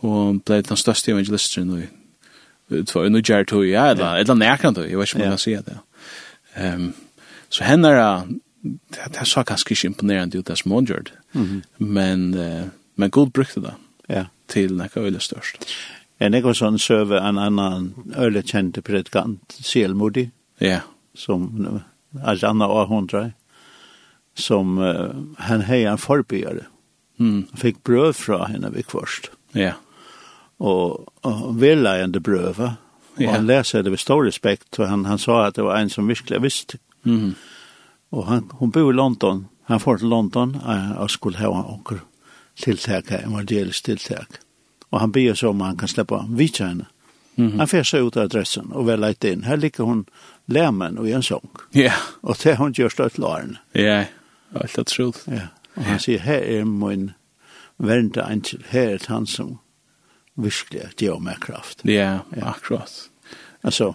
[0.00, 1.86] Og han ble den største evangelisten i
[2.70, 5.38] det var nu Jared Toy ja eller eller närkan då jag vet inte om man
[5.38, 5.78] ser det.
[6.54, 6.92] Ehm
[7.48, 8.26] så henne är
[8.62, 11.10] det här så ganska imponerande ut det som hon gjorde.
[11.76, 12.30] Men
[12.94, 13.74] men god brukte det.
[14.06, 15.66] Ja til nekka øyla størst.
[16.20, 20.26] En ekko sånn søve en annan øyla kjente predikant, Selmodi,
[20.60, 20.82] ja.
[21.16, 21.80] som
[22.20, 23.30] er anna åhundra,
[24.36, 25.14] som uh,
[25.46, 26.66] han hei en forbygjare.
[27.20, 27.46] Mm.
[27.56, 29.30] Fikk brød fra henne vi kvarst.
[29.56, 29.74] Ja.
[30.60, 32.74] Og, og velleiende brøva,
[33.16, 33.32] og ja.
[33.32, 36.08] han leser det med stor respekt, og han, han sa at det var en som
[36.08, 36.80] virkelig visste.
[37.04, 37.32] Mm.
[38.12, 42.04] Og han, hun bor i London, han får til London, og skulle ha anker
[42.56, 44.40] tiltak, evangelisk tiltak.
[44.90, 46.86] Og han ber så om han kan släppa vitjärna.
[47.36, 47.58] Mm -hmm.
[47.58, 49.44] Han färsar ut av adressen og vel leit inn.
[49.44, 50.04] Her ligger hun
[50.46, 51.48] lämmen og i en sång.
[51.72, 51.80] Ja.
[51.80, 51.96] Yeah.
[52.20, 53.58] Och det hun gör stört laren.
[53.72, 54.06] Ja, yeah.
[54.54, 55.12] allt att tro.
[55.26, 55.40] Ja.
[55.76, 57.10] Og han sier, her er min
[57.76, 58.64] värnta angel.
[58.68, 59.58] her er han som
[60.36, 61.80] virkelig ger mig kraft.
[61.84, 62.44] Ja, yeah, ja.
[62.44, 63.10] akkurat.
[63.62, 63.94] Altså,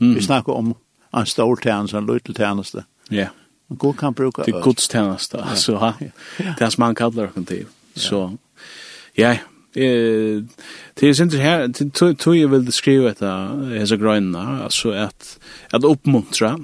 [0.00, 0.14] mm.
[0.14, 0.74] vi snakker om
[1.16, 2.84] en stor tjeneste, en liten tjeneste.
[3.10, 3.16] Ja.
[3.16, 3.28] Yeah.
[3.68, 4.42] God kan bruke...
[4.42, 5.72] Det er gudstjänst, alltså.
[5.72, 5.94] Ja.
[6.38, 6.54] Ja.
[6.58, 7.66] Det er som han kallar det till.
[8.00, 8.36] Så
[9.12, 9.30] ja,
[9.74, 10.42] eh
[10.94, 13.28] det är inte här till till jag vill skriva detta
[13.78, 15.38] hesa grönna alltså att
[15.70, 16.60] att uppmuntra.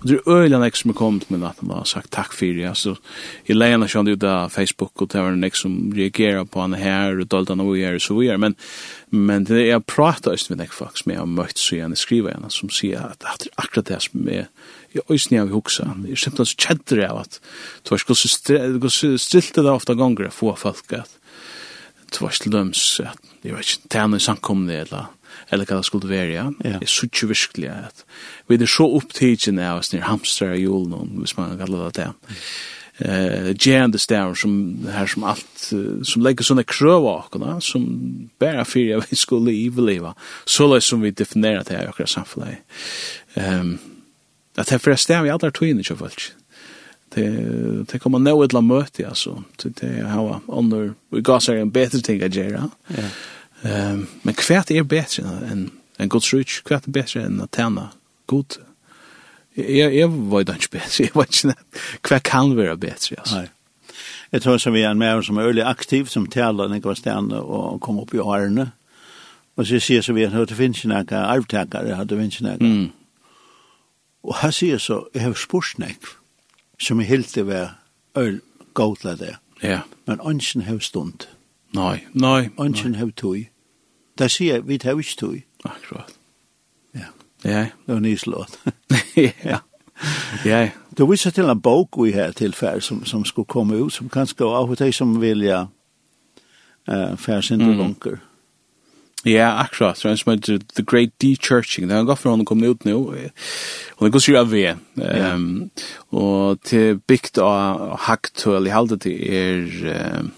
[0.00, 2.64] Och det är öligen nek som kommit med att man har sagt tack för det.
[2.64, 2.96] Alltså,
[3.44, 7.20] jag lägger när ut av Facebook och det var nek som reagerar på henne här
[7.20, 8.38] och dolt henne och gör så vidare.
[8.38, 8.54] Men,
[9.08, 12.32] men det jag pratar just med nek folk som jag har mött så gärna skriver
[12.32, 14.46] henne som säger att det är akkurat det som är
[14.94, 15.84] jeg øysni av hugsa.
[16.04, 17.38] Jeg er simpelthen så kjedder av at
[17.84, 21.14] det var så stilte det ofta gonger å få folk at
[22.08, 25.14] det var til døms at jeg var ikke tæna i samkomne eller
[25.52, 26.46] eller hva det skulle være, ja.
[26.64, 28.02] Jeg synes ikke virkelig at
[28.48, 32.08] vi er så opptidgjende av oss nir hamstrar i julen, hvis man kallar det det.
[32.98, 35.72] Eh, gjerne stavr som här som allt
[36.02, 41.00] som lägger såna kröv åkarna som bara för jag vi skulle leva så låt som
[41.00, 42.56] vi definierar det här i våra samhälle.
[43.34, 43.78] Ehm
[44.58, 46.28] at det er forresten vi aldri tog inn i folk.
[47.14, 47.26] Det,
[47.88, 49.38] det kommer nå et la møte, altså.
[49.60, 52.64] Det, det er hva under, vi gav seg en bedre ting å gjøre.
[52.96, 53.10] Ja.
[53.62, 55.68] Um, men hva er bedre enn
[55.98, 56.68] en Guds rutsk?
[56.68, 57.88] Hva er bedre enn å tjene
[58.30, 58.58] god?
[59.58, 61.54] Jeg, jeg var jo ikke bedre, jeg var ikke
[62.10, 63.44] Hva kan være bedre, altså?
[63.44, 63.54] Nei.
[64.28, 66.84] Jeg tror som vi er en mer som er øyelig aktiv, som taler når jeg
[66.84, 68.66] var og kom opp i årene.
[69.56, 72.60] Og så sier så vi at det finnes ikke noen arvtakere, det finnes ikke noen.
[72.60, 72.97] Mm
[74.22, 76.06] Og her sier så, jeg har spurt nek,
[76.80, 77.68] som jeg helt til å var
[78.18, 78.40] øl
[78.74, 79.36] gåtla det.
[79.62, 79.80] Ja.
[80.06, 81.28] Men ønsken har stund.
[81.74, 82.48] Nei, nei.
[82.60, 83.46] Ønsken har tog.
[84.18, 85.38] Da sier, jeg, vi tar ikke tog.
[85.64, 86.14] Akkurat.
[86.94, 87.10] Ja.
[87.44, 87.64] Ja.
[87.86, 88.58] Det var nyslått.
[89.50, 89.58] ja.
[90.44, 90.68] Ja.
[90.98, 94.46] Du viser til en bok vi har tilfell som, som skulle komme ut, som kanskje
[94.46, 95.66] av og til som vilja
[96.90, 98.18] uh, færsindelunker.
[98.18, 98.27] Mm.
[99.24, 99.98] Ja, akkurat.
[99.98, 101.88] Så en som heter The Great De-Churching.
[101.88, 102.98] Det har gått fra han kommet ut nå.
[103.96, 104.78] Og det går syr av ved.
[104.94, 105.70] Um,
[106.14, 110.30] og til bygd av Hagtøl i halde til er um,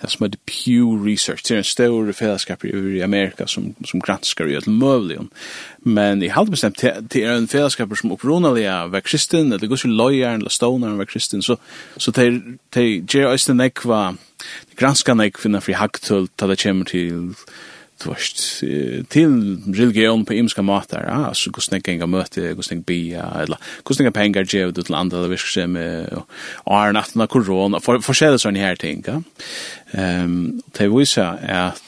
[0.00, 1.44] det som heter Pew Research.
[1.44, 5.18] Det er en større fellesskap i Amerika som, som granskar i et møvlig.
[5.84, 9.84] Men i halde bestemt, det er en fellesskap som opprunalig er hver kristen, eller går
[9.84, 11.44] syr løyeren eller stoneren hver kristen.
[11.44, 11.58] Så,
[11.98, 12.26] så det
[12.72, 14.16] er gjer æsten ekva
[14.80, 18.40] granskar ekva granskar ekva granskar ekva granskar ekva granskar ekva tvørst
[19.12, 19.34] til
[19.68, 24.00] religion på imska matar ja så kus nek ganga møte kus nek bia eller kus
[24.00, 28.64] nek pengar gjev ut til andre virksem og er natten av korona for forskjellige sånne
[28.64, 29.20] her ting ja.
[29.94, 31.82] Ehm det viser at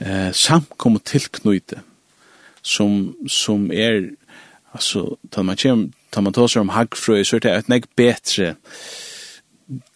[0.00, 1.82] eh samkomme tilknyte
[2.62, 4.10] som som er
[4.74, 7.90] altså tar man kjem tar man tar seg om hagfrøy så er det et nek
[7.96, 9.13] betre eh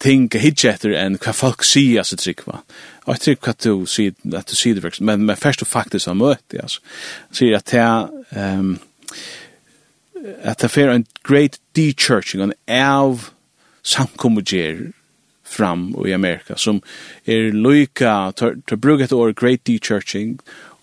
[0.00, 2.62] ting hitje etter enn hva folk sier så trygg va.
[3.06, 5.70] Og jeg trygg hva du sier, at du sier det faktisk, men, men først og
[5.70, 6.80] faktisk har møtt det, altså.
[7.36, 7.84] Sier at det
[8.38, 8.78] um,
[10.42, 13.28] at det fer en great de-churching, en av
[13.86, 14.88] samkommunger
[15.48, 16.82] fram i Amerika, som
[17.24, 20.38] er lyka, to tar brug et år great de-churching,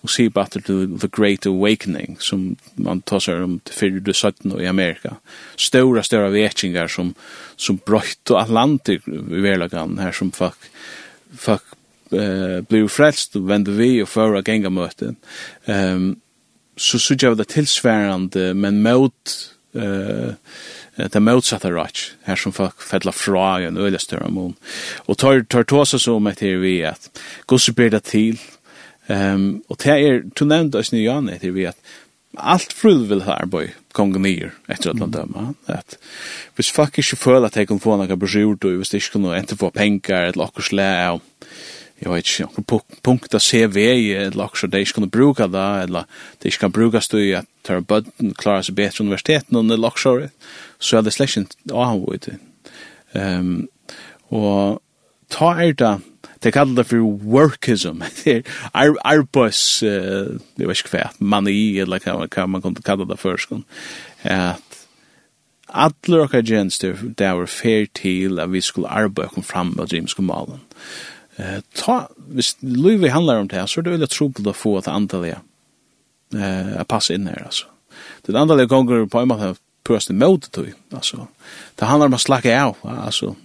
[0.06, 4.12] og sier bare til The Great Awakening, som man tar seg om til fyrir du
[4.14, 5.16] søtten i Amerika.
[5.58, 7.14] Ståra, ståra vetsingar som,
[7.58, 10.70] som brøyt og Atlantik i verlagan her som folk,
[11.34, 11.74] folk
[12.14, 15.18] uh, blir frelst og vende vi og fører genga møten.
[15.66, 16.14] Um,
[16.76, 19.36] så så jeg det tilsværende, men mot
[19.74, 20.36] uh,
[20.96, 24.54] det motsatta rach her som folk fedla fra i en øyla større mån.
[25.08, 27.10] Og tar, tar tåsa så om etter vi at
[27.46, 28.38] gos ber det til,
[29.06, 31.80] Ehm och det är du nämnde oss nu Jan heter vi att
[32.36, 35.98] allt frul vill ha arboj kongen ner efter att man döma att
[36.56, 39.56] hvis fuck is för att jag kan få några besked då hvis det skulle inte
[39.56, 41.18] få pengar eller något slä
[41.98, 46.04] jag vet inte några punkter CV eller något så där skulle bruka där eller
[46.38, 50.28] det ska brukas då att ta button klara sig bättre universitet någon eller något så
[50.78, 52.38] så är det släschen ah vad det
[53.12, 53.68] ehm
[54.28, 54.80] och
[55.28, 56.00] ta er det
[56.50, 58.02] det kallar det för workism.
[58.24, 59.90] det Ar arbus, uh,
[60.54, 63.38] jag vet inte vad, mani eller vad, vad man kan kalla det för.
[64.22, 64.86] Att
[65.66, 70.60] alla och agenster där var fair till att vi skulle arbeta fram med dreamska malen.
[71.36, 74.78] Eh ta hvis Louis handlar om det här så är det väldigt trubbel att få
[74.78, 75.40] att antaliga
[76.34, 77.66] eh att passa in här alltså.
[78.22, 81.26] Det andra gånger på en måte pöst emot det alltså.
[81.74, 83.36] Det handlar om att slacka av alltså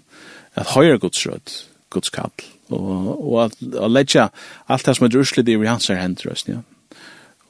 [0.54, 1.50] att höra Guds röd,
[1.90, 2.32] Guds kall
[2.72, 4.28] og, og at, at letja
[4.68, 6.62] alt det som er druslet i hans er hendt, ja.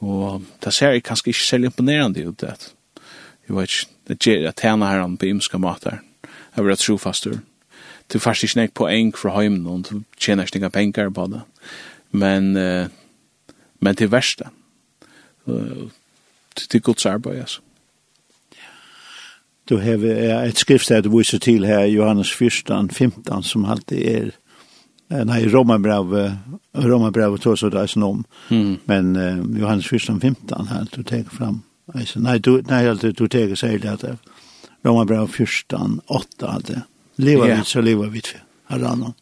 [0.01, 2.73] Og det ser jeg kanskje ikke særlig imponerende ut, det.
[3.47, 6.01] Jeg vet ikke, det gjør at henne her på imska matar
[6.55, 7.37] Jeg vil ha trofastur.
[8.13, 11.41] Du fast ikke nek poeng fra heimen, og du tjener ikke penger på det.
[12.11, 12.87] Men, uh,
[13.79, 14.49] men til verste.
[15.45, 15.89] Uh,
[16.55, 17.61] til gods arbeid, altså.
[19.69, 24.31] Du har et skriftsted du viser til her, Johannes 1, 15, som alltid er
[25.11, 26.37] nei, Romabrev,
[26.73, 28.23] Romabrev tog så det där snom.
[28.49, 28.77] Mm.
[28.85, 31.61] Men uh, Johannes 14, 15 här, du tar fram.
[31.93, 34.05] Altså, nei, du, nei, alltså, du tar seg det at
[34.85, 36.81] Romabrev 14, 8 hade.
[37.15, 37.57] Leva yeah.
[37.57, 38.27] vid så leva vid
[38.67, 39.13] herran.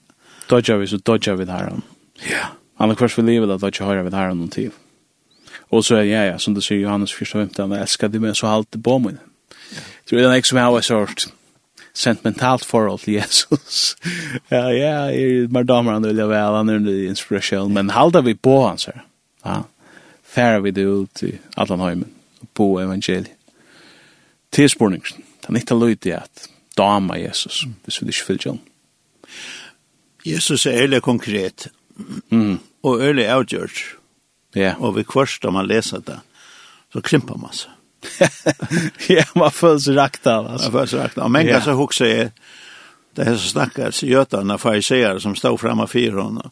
[0.50, 1.70] Dodja vi så dodja vi det her.
[1.70, 2.30] Ja.
[2.30, 2.46] Yeah.
[2.78, 4.72] Han kvars för livet att dodja høyra vi det her noen tid.
[5.70, 8.48] Og så er ja, ja, som du sier, Johannes 14, 15, älskar du med så
[8.48, 9.14] halt på mig.
[9.14, 9.84] Yeah.
[10.10, 11.28] Tror jag det är en som jeg har sort
[12.00, 13.96] sentimentalt forhold til Jesus.
[14.52, 17.92] ja, ja, jeg er mer damer han vil jeg vel, han er under inspirasjon, men
[17.96, 19.04] halda vi på hans her.
[19.46, 19.62] Ja,
[20.24, 22.12] færa vi det ut i Atlanheimen,
[22.54, 23.36] på evangeliet.
[24.52, 26.48] Tilspurningsen, den ikke løy i at
[26.78, 28.62] dama Jesus, hvis vi ikke fyllt han.
[30.26, 31.68] Jesus er ærlig konkret,
[32.30, 32.60] mm.
[32.84, 33.84] og ærlig avgjørt.
[34.56, 34.62] Ja.
[34.62, 34.82] Yeah.
[34.82, 36.20] Og vi kvarst om man leser det,
[36.94, 37.79] så krymper man seg.
[39.10, 40.48] ja, man føler seg rakt av.
[40.54, 40.70] Altså.
[40.70, 41.32] Man føler seg rakt av.
[41.34, 42.32] Men kan så huske er,
[43.18, 46.52] det er så snakkars gjøtene fariserer som stod fremme for henne,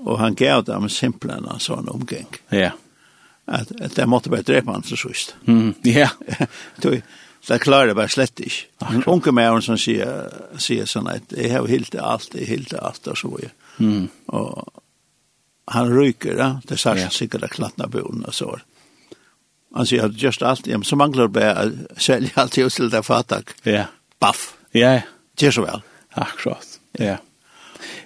[0.00, 2.28] og han gav dem simpelthen en sånn omgeng.
[2.54, 2.72] Ja.
[3.50, 5.34] At, at det måtte bare drepe han til sist.
[5.46, 6.08] Mm, ja.
[6.82, 8.68] det klarer bare slett ikke.
[8.90, 10.30] Men unge med som sier,
[10.60, 13.54] sier sånn at jeg har hilt alt, jeg har hilt alt, og så videre.
[13.80, 14.06] Mm.
[14.36, 14.80] Og
[15.70, 16.50] han ryker, ja.
[16.66, 18.69] det er særskilt sikkert at klattene boen og så videre
[19.76, 20.66] Han sier, at just alt?
[20.66, 23.54] Ja, men så mangler det bare å selge alt i Øsland av fatak.
[23.64, 23.86] Ja.
[24.20, 24.54] Baff.
[24.74, 25.00] Ja,
[25.38, 25.82] Det er så vel.
[26.18, 27.16] Akkurat, ja.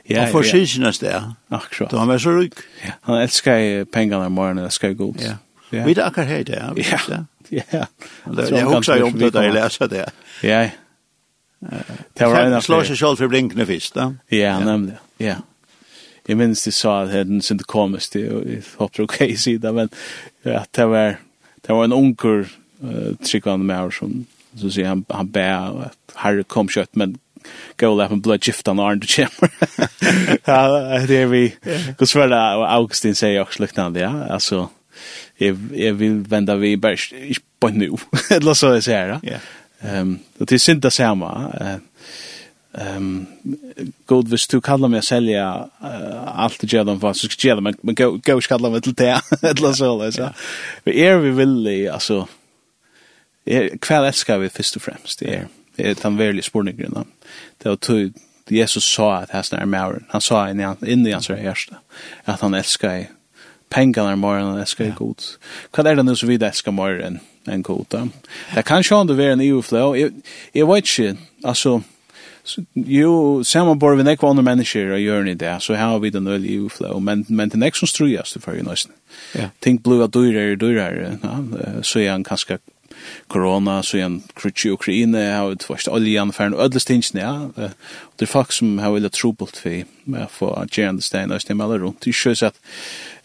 [0.09, 0.67] Ja, Og for ja.
[0.67, 1.33] sinne sted.
[1.51, 1.91] Akkurat.
[1.91, 2.61] Da han var så ryk.
[2.85, 2.93] Ja.
[3.09, 5.21] Han elsker pengene om morgenen, elsker god.
[5.21, 5.37] Ja.
[5.73, 5.85] ja.
[5.85, 7.25] Vi er akkurat her, det Ja, ja.
[7.51, 7.87] Ja.
[8.51, 10.05] Jeg husker jo om det da jeg leser det.
[10.43, 10.69] Ja.
[12.19, 14.11] Det var en av slår seg selv for blinkene først, da.
[14.33, 15.41] Ja, nemlig, ja.
[16.29, 19.21] Jeg minns de sa at det den synte komisk, og jeg håper det er ok
[19.27, 19.91] i sida, men
[20.45, 21.19] ja, det var,
[21.65, 22.47] det var en onker
[22.85, 24.23] uh, tryggvande med som
[24.55, 27.17] så sier han, han bæ og at herre kom kjøtt, men
[27.81, 29.51] gå og läppen blod gifta han Arne Kjemmer.
[30.47, 31.43] Ja, det er vi.
[31.99, 34.13] Gå svært Augustin sier også liknande, ja.
[34.33, 34.69] Altså,
[35.41, 37.99] jeg, jeg vil vende vi bare ikke på nu.
[38.37, 39.35] Eller så jeg ser det.
[39.35, 39.43] Ja.
[40.01, 41.27] Um, det er synd det samme.
[41.27, 41.79] Uh,
[42.79, 43.27] Ehm
[44.07, 47.75] god hvis du kallar mig selja uh, alt det jag for så ska jag men
[47.83, 50.33] men gå gå kallar mig till det eller så alltså.
[50.85, 52.27] Vi er vi vill altså
[53.47, 55.47] er kväll ska vi först och främst det er
[55.77, 57.05] det är tan väldigt spårningarna.
[57.63, 58.13] Det var tog
[58.49, 60.03] Jesus sa at han är mer.
[60.09, 61.77] Han sa inn i han inn i hans hjärta
[62.25, 63.07] at han älskar
[63.69, 65.23] pengarna är mer än han älskar god.
[65.77, 67.87] Vad er det nu så vi älskar mer enn en god?
[67.89, 68.09] da
[68.55, 69.97] Det kan sjå om det vara en EU flow.
[70.53, 71.83] Jag vet inte alltså
[72.75, 76.29] jo, saman bor vi nekva andre mennesker og gjør i det, så har vi den
[76.29, 78.93] øyelig flow men, men det er nek som strujast for i nøysen.
[79.35, 79.49] Ja.
[79.65, 81.35] Ting blir at dyrer, dyrer, ja,
[81.83, 82.61] så er han kanskje
[83.29, 88.29] korona, så er han krutsi Ukraina, har vi tvarst oljan, fern, ödlestingsne, ja, og det
[88.29, 91.81] er folk som har veldig trobult for med å få gjerande stein, og stemmer alle
[91.83, 92.61] rundt, det er sjøs at,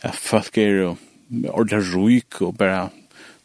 [0.04, 0.96] at folk er jo
[1.52, 2.88] ordentlig ruik og bare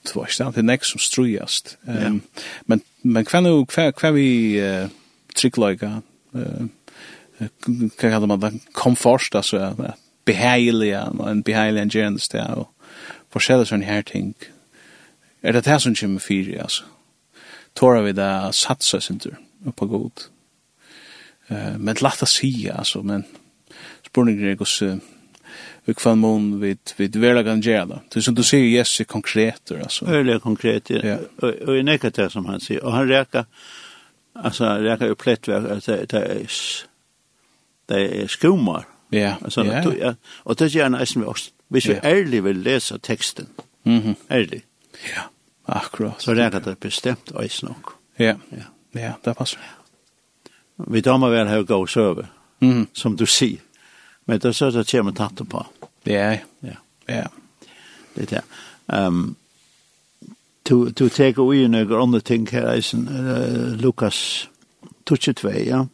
[0.07, 1.77] tvarst, det er nek som strujast.
[1.87, 2.23] Um.
[2.67, 4.29] Men, men hva, hva, hva vi,
[4.61, 4.89] uh,
[5.35, 6.01] tryggleika,
[6.35, 6.69] hva
[7.99, 9.75] kallar man det, komfort, altså,
[10.25, 12.69] beheilig, en beheilig en gjerende sted, og
[13.35, 14.35] forskjellige sånne her ting.
[15.43, 16.85] Er det det som kommer fyrir, altså?
[17.75, 19.35] Tåra vi det satsa sin tur,
[19.77, 20.29] på god.
[21.79, 23.27] Men lagt å si, altså, men
[24.07, 25.03] spurningen er hvordan
[25.85, 28.01] vi kvann mån vid vid vela kan göra då.
[28.15, 30.07] Det som du sier, ser er konkreter, altså.
[30.07, 30.91] Öliga konkret.
[30.91, 31.19] Ja.
[31.37, 33.45] Och, och, och i nekka det som han sier, og han reka,
[34.35, 36.51] alltså det är ju plättverk att det är
[37.87, 38.85] det är skumar.
[39.09, 39.35] Ja.
[39.45, 39.93] Alltså ja.
[40.01, 40.15] ja.
[40.27, 41.53] Och det gärna är som oss.
[41.69, 43.47] Vi ska ärligt vill läsa texten.
[43.83, 44.01] Mhm.
[44.01, 44.65] Mm ärligt.
[45.17, 45.23] Ja.
[45.65, 46.21] Akkurat.
[46.21, 47.77] Så det är det bestämt oss nog.
[48.17, 48.35] Ja.
[48.49, 48.57] Ja,
[48.93, 49.61] ja det passar.
[50.77, 52.27] Vi tar med väl här gå över.
[52.59, 52.87] Mhm.
[52.93, 53.57] Som du ser.
[54.25, 55.67] Men det så att kommer tatt på.
[56.03, 56.37] Ja.
[56.61, 56.71] Ja.
[57.07, 57.29] Ja.
[58.15, 58.43] Det är.
[58.87, 59.35] Ehm
[60.65, 64.49] to to take away you know on the thing here is uh, Lucas
[65.05, 65.87] touch it way ja.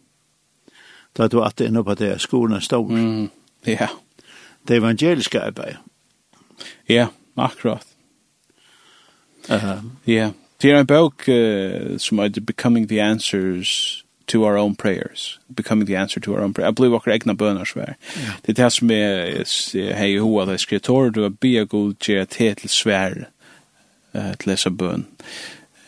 [1.17, 3.31] Da du at inne på det skolen stod mm,
[3.67, 3.89] ja.
[4.69, 5.75] Det evangeliske arbeid.
[6.89, 7.07] Ja
[7.37, 7.87] akkurat.
[9.51, 10.31] Uh, ja.
[10.63, 15.41] Det er en bok uh, som heter Becoming the Answers to our own prayers.
[15.49, 16.69] Becoming the answer to our own prayer.
[16.69, 17.97] I believe our egna bønner svær.
[18.47, 22.55] Det er det som er hei hoa det skritor, du er bia god gjerra te
[22.55, 23.27] til svær
[24.15, 25.07] eh, til lesa bøn,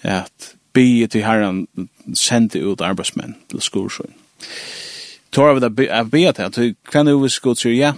[0.02, 1.66] at be til herren
[2.14, 4.14] sendte ut arbeidsmenn til skolsjøen
[5.32, 6.58] Tar vi det av be til, at
[6.92, 7.92] hva nu vi skal til, ja,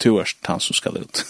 [0.00, 1.24] to er han som skal ut.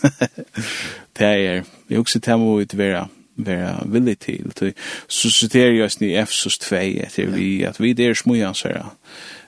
[1.17, 3.07] det er, jeg husker til må vi være
[3.47, 4.75] vara villig til.
[5.09, 8.95] Så citerar jag i Efsos 2 etter vi at vi der smujansera.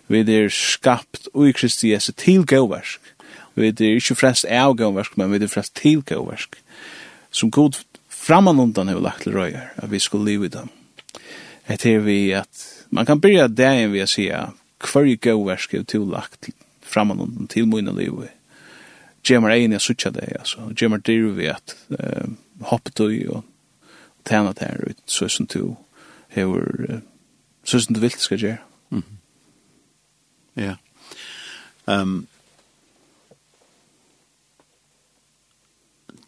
[0.09, 3.01] Vi er skapt ui Kristi Jesu til gåversk.
[3.55, 6.57] Vi er ikke frest av gåversk, men vi er frest til gåversk.
[7.30, 7.72] Som god
[8.23, 10.70] framanundan har lagt til røyer, at vi skulle liv i dem.
[11.70, 16.51] Etter vi at man kan byrja dagen ved å si at hver gøversk er tillagt
[16.83, 18.31] framanundan til mine liv i.
[19.23, 20.73] egin egnet suttja det altså.
[20.75, 22.27] Gjemmer dyr vi at uh,
[22.61, 23.45] hoppet og
[24.25, 25.77] tæna det her ut, så som du
[26.29, 27.01] hever,
[27.64, 28.59] så som du vil skal gjøre.
[30.57, 30.77] Ja.
[31.87, 32.27] Um,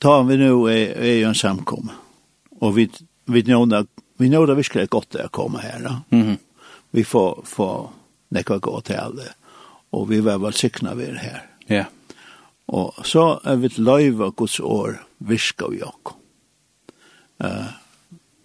[0.05, 1.91] ta vi nu är, är ju en samkom.
[2.51, 2.91] Och vi,
[3.25, 3.87] vi nådde
[4.17, 5.81] vi nådde verkligen gott att komma här.
[5.81, 6.17] Då.
[6.17, 6.37] Mhm.
[6.91, 7.91] Vi får, får
[8.29, 9.23] nekva gå till alla.
[9.91, 11.47] Och vi var väl sikna vi det här.
[11.67, 11.75] Ja.
[11.75, 11.87] Yeah.
[12.67, 13.79] Och så är vi ett
[14.37, 16.15] Guds år viska vi också.
[17.45, 17.65] Uh,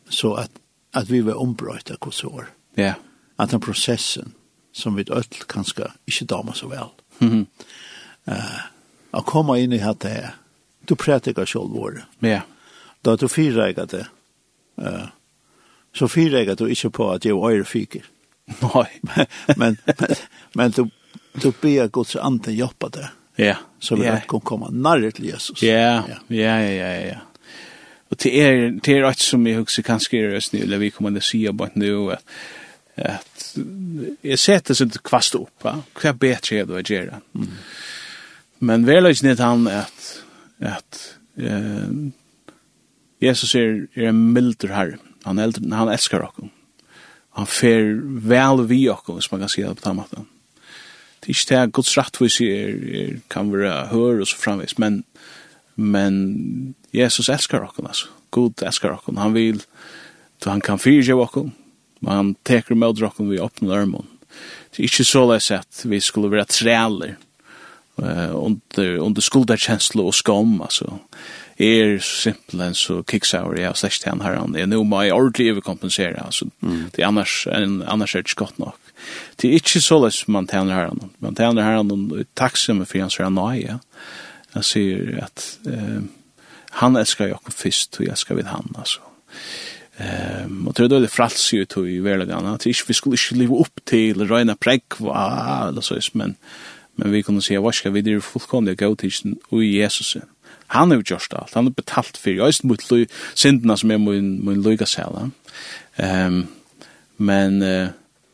[0.09, 0.51] så att,
[0.91, 2.49] att vi var ombröjt Guds år.
[2.75, 2.83] Ja.
[2.83, 2.95] Yeah.
[3.35, 4.31] Att den processen
[4.71, 6.87] som vi ett kanske inte damar så väl.
[7.19, 7.45] Mm
[8.25, 8.59] eh uh,
[9.11, 10.35] att komma in i att det här
[10.89, 12.01] du prætikar sjálv vår.
[12.25, 12.41] Ja.
[13.05, 14.05] Da du fyrækar det.
[14.77, 15.07] Uh,
[15.93, 18.05] så fyrækar du ikke på at jeg var øyre fiker.
[18.61, 18.87] Nei.
[19.61, 20.15] men, men,
[20.55, 20.89] men du,
[21.43, 23.07] du ber Guds anden hjelpa det.
[23.39, 23.55] Ja.
[23.79, 24.21] Så vi yeah.
[24.29, 25.63] kan komme nærre til Jesus.
[25.63, 27.19] Ja, ja, ja, ja, ja.
[28.09, 30.89] Og det er, det er alt som jeg husker kanskje er røst nu, eller vi
[30.89, 32.23] kommer til å si about nu, at,
[32.97, 33.51] at
[34.25, 37.19] jeg setter seg til kvast opp, hva er bedre er det å gjøre?
[37.37, 37.53] Mm.
[38.65, 40.09] Men vel er ikke han at
[40.59, 42.11] at eh,
[43.21, 44.99] Jesus er, er en milder herre.
[45.25, 46.49] Han, el, han elskar okkur.
[47.37, 47.93] Han fer
[48.27, 50.27] vel vi okkur, hvis man kan si det på den måten.
[51.19, 54.77] Det er ikke det at Guds rettvis er, er, kan være hør og så framvis,
[54.79, 55.03] men,
[55.75, 58.11] men Jesus elskar okkur, altså.
[58.31, 59.17] God elskar okkur.
[59.19, 59.63] Han vil,
[60.39, 61.49] så han kan fyrje okkur,
[62.01, 64.07] men han teker med okkur vi åpner armen.
[64.71, 67.17] Det er ikke så løs at vi skulle være træler,
[68.03, 70.99] eh under under skuldarkänsla och skam alltså.
[71.57, 76.45] Är simpelt så kicksour ja slash han här han det nu my already överkompensera alltså.
[76.91, 78.71] Det annars en annars är det skott nog.
[79.35, 82.99] Det är inte så lätt man tänder här han man tänder här han tacksam för
[82.99, 83.79] hans rena ja.
[84.53, 86.01] Jag ser att eh
[86.71, 88.99] han älskar jag och först och jag ska vid han alltså.
[89.97, 93.55] Ehm och tror då det frals ju till i världen att vi skulle inte leva
[93.55, 96.35] upp till rena prägva eller så men
[96.99, 100.17] men vi kunne se, hva skal vi er fullkomlig gå til og i Jesus.
[100.75, 102.83] Han har jo gjørst alt, han har betalt for, jeg er mot
[103.33, 105.29] syndene som er min min lyga sæla.
[105.97, 106.47] Um,
[107.17, 107.89] men, uh,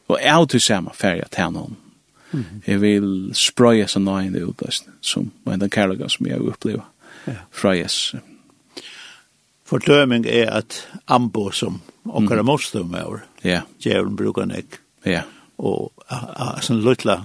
[0.07, 1.75] og jeg har til samme ferie til han
[2.67, 4.61] Jeg vil sprøye seg nøyende ut,
[5.01, 6.83] som en den kærlighet som jeg opplever
[7.51, 8.15] fra Jesus.
[9.65, 12.45] Fordøming er at ambo som okkar mm.
[12.45, 13.63] mostum er, yeah.
[13.81, 14.81] djevelen brukar nek.
[15.05, 15.11] Ja.
[15.11, 15.23] Yeah.
[15.57, 15.93] Og
[16.61, 17.23] sånn lytla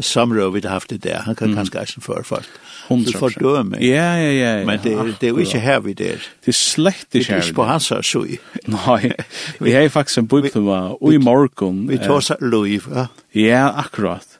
[0.00, 1.22] samrøv vi har haft det der.
[1.26, 2.48] Han kan kanskje eisen for folk.
[2.88, 3.76] Så fordømme.
[3.80, 4.64] Ja, ja, ja.
[4.66, 6.22] Men det, det er jo ikke her vi der.
[6.44, 7.36] Det er slett ikke her.
[7.36, 8.24] Det er ikke på hans her, så.
[8.76, 9.12] Nei,
[9.60, 11.86] vi har faktisk en bøypløyma, og i morgen.
[11.90, 13.08] Vi tar seg løy, ja.
[13.34, 14.38] Ja, akkurat.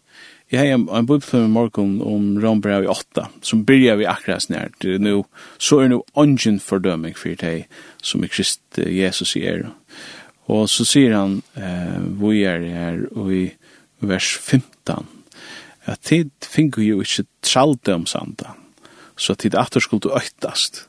[0.53, 4.89] Jeg har en bøypløyma i morgen om Rambrev i 8, som byrjar vi akkurat snart.
[5.03, 5.27] Nu,
[5.59, 7.67] så er nu ongen fordømming for deg,
[8.03, 9.67] som i Krist Jesus sier.
[10.49, 13.45] Og så sier han, eh, vi er her, og i
[14.01, 15.18] vers 15,
[15.89, 18.55] at tid fingu jo ikkje tralde om sanda,
[19.17, 20.85] så tid atter skulle øytast.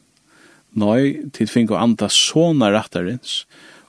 [0.77, 3.45] Nei, tid fingu anda såna rattarins,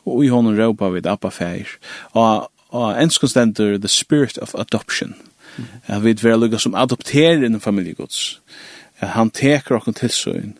[0.08, 1.68] og i honom råpa vid Abba Feir,
[2.16, 5.14] og, og enskonsdenter the spirit of adoption,
[5.58, 5.66] mm.
[5.86, 8.40] at vi vera lukka som adopterer innan familiegods,
[9.00, 10.56] at han teker okkur til søyn,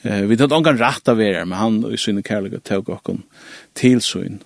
[0.00, 2.88] Uh, vi tatt ongan rætt av er, men han i sinne kærlega tåg
[3.76, 4.38] til søyn.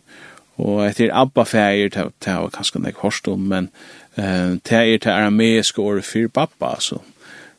[0.62, 3.70] Og etter Abba feir, det var kanskje nek hårst om, men
[4.14, 7.00] det er til arameiske året fyr pappa, altså.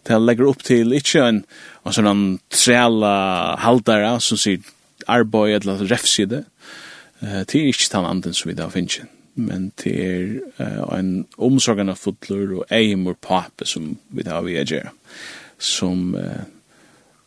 [0.06, 1.42] Det legger opp til ikke en,
[1.84, 3.16] en sånn trela
[3.60, 4.64] haldare som sier
[5.12, 6.44] arboi eller refside.
[7.20, 9.10] Det er ikke den anden som vi da finner.
[9.36, 14.94] Men det er en omsorgende fotler og eimor pape som vi da vi er gjøre.
[15.60, 16.46] Som uh,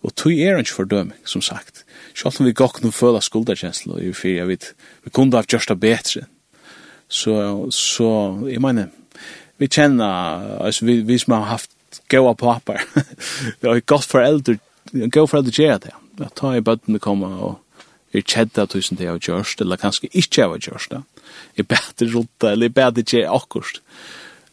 [0.03, 1.85] Og tog er ikke fordøming, som sagt.
[2.15, 4.69] Selv om vi gokk noen føla skulderkjensel, og i fyrir, jeg vet,
[5.05, 6.27] vi kunne ha gjørst det bedre.
[7.09, 7.35] Så,
[7.75, 8.11] så,
[8.47, 8.93] jeg mener,
[9.59, 11.75] vi kjenner, altså, vi, vi som har haft
[12.13, 12.85] goa papar,
[13.61, 14.59] vi har gått foreldre,
[14.93, 15.95] goa foreldre gjør det.
[16.19, 17.59] Jeg tar i bøttene komme og
[18.17, 21.03] er kjedda tusen det jeg har gjørst, eller kanskje ikke jeg har gjørst det.
[21.59, 23.83] Jeg bedre rota, eller jeg bæter gjør akkurst.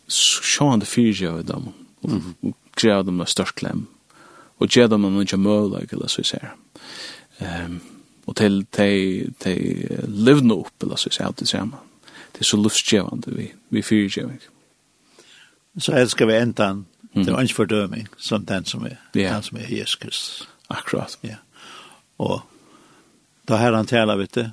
[0.09, 1.69] Sjåan det fyrir gjør dem,
[2.05, 3.87] og grev dem med størst klem,
[4.59, 6.55] og gjør dem noen ikke møler, eller så vi ser.
[7.41, 7.81] Um,
[8.25, 9.55] og til de, de
[10.07, 11.81] livne opp, eller så vi ser, det samme.
[12.33, 14.41] Det er så luftgjevende vi, vi fyrgjevning.
[15.79, 16.85] Så elsker vi enten,
[17.15, 19.35] det er ikke fordøming, som den som er, yeah.
[19.35, 20.47] den som er Jesus Kristus.
[20.69, 21.17] Akkurat.
[21.23, 21.37] Ja.
[22.17, 22.41] Og
[23.47, 24.45] da her han taler, vet du,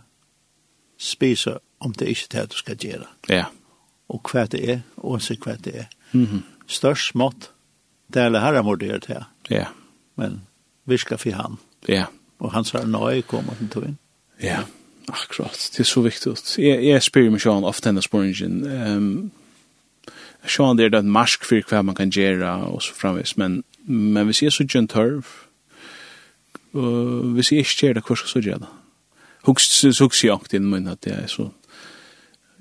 [0.99, 3.07] spiser om det ikke er det du skal gjøre.
[3.31, 3.45] Ja.
[4.09, 5.87] Og hva det er, og så hva det er.
[6.13, 6.43] Mm -hmm.
[6.67, 7.51] Størst smått,
[8.15, 9.25] det er alle herremordet må det til.
[9.51, 9.57] Ja.
[9.57, 9.82] Yeah
[10.17, 10.41] men
[10.85, 11.57] vi skal för han.
[11.89, 12.05] Ja.
[12.39, 13.99] Og han sa nej kommer til tog inn.
[14.43, 14.63] Ja.
[15.09, 15.71] Akkurat.
[15.73, 16.59] Det er så viktigt.
[17.03, 18.19] spyr meg spelar ofte henne ofta
[18.67, 19.31] Um,
[20.47, 20.77] springen.
[20.79, 24.29] det er det en marsk for hva man kan gjøre og så framvis men men
[24.29, 25.25] vi ser så gjør en tørv,
[26.73, 27.33] hörv.
[27.35, 28.69] hvis jeg ikke gjør det hva skal jeg så gjøre det?
[29.43, 29.99] gjorde.
[29.99, 31.49] Hooks jeg jag inn, men at det er så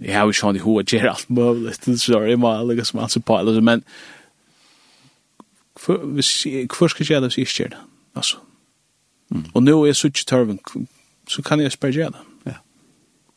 [0.02, 2.74] Jeg har jo sjön i hur gjør alt mulig, sorry, jeg må är ju bara
[2.74, 3.84] liksom alltså på men
[5.80, 7.78] Hvor skal jeg gjøre det hvis jeg ikke gjør det?
[8.16, 8.38] Altså.
[9.30, 9.46] Mm.
[9.54, 10.60] Og nå er jeg så ikke tørven,
[11.28, 12.24] så kan jeg spørre gjøre det.
[12.46, 12.58] Ja.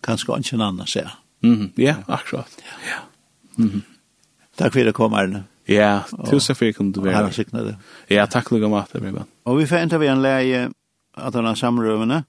[0.03, 1.21] Kanskje ikke en annen sier.
[1.43, 1.73] Mm.
[1.79, 2.51] Ja, akkurat.
[2.89, 3.05] Ja.
[3.57, 3.83] Mm.
[4.59, 5.45] Takk for at jeg kom, Arne.
[5.69, 7.31] Ja, tusen for at jeg kom Og å være
[7.65, 7.77] det.
[8.11, 10.69] Ja, takk for at jeg kom Og vi får enda vi en leie
[11.17, 12.25] at han har samrøvene,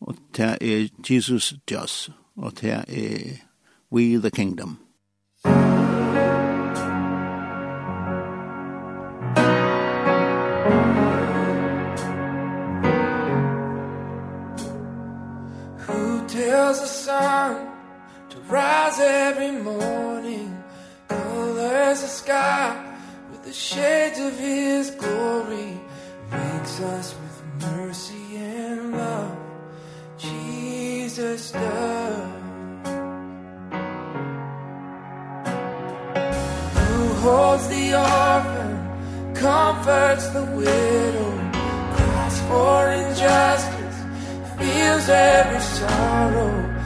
[0.00, 3.40] og det er Jesus Just, og det er
[3.92, 4.78] We the Kingdom.
[16.70, 17.66] was a sun
[18.28, 20.62] to rise every morning
[21.08, 22.96] colors the sky
[23.28, 25.80] with the shades of his glory
[26.30, 27.36] makes us with
[27.72, 29.36] mercy and love.
[30.16, 32.30] Jesus does.
[36.78, 41.30] Who holds the orphan comforts the widow
[41.96, 43.79] cries for injustice
[44.60, 46.79] feels every sorrow.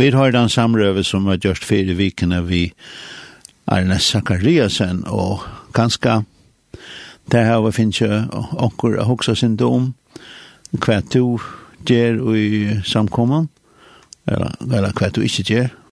[0.00, 2.70] Vi har den samrøve som var gjort fire vikene vi
[3.68, 5.42] Arne Zakariasen, og
[5.76, 6.22] ganske
[7.32, 8.08] det her vi finnes jo
[8.56, 9.90] onker å hoksa sin dom,
[10.72, 11.36] hva du
[11.84, 13.50] gjør i samkommet,
[14.24, 15.68] eller hva du ikke gjør,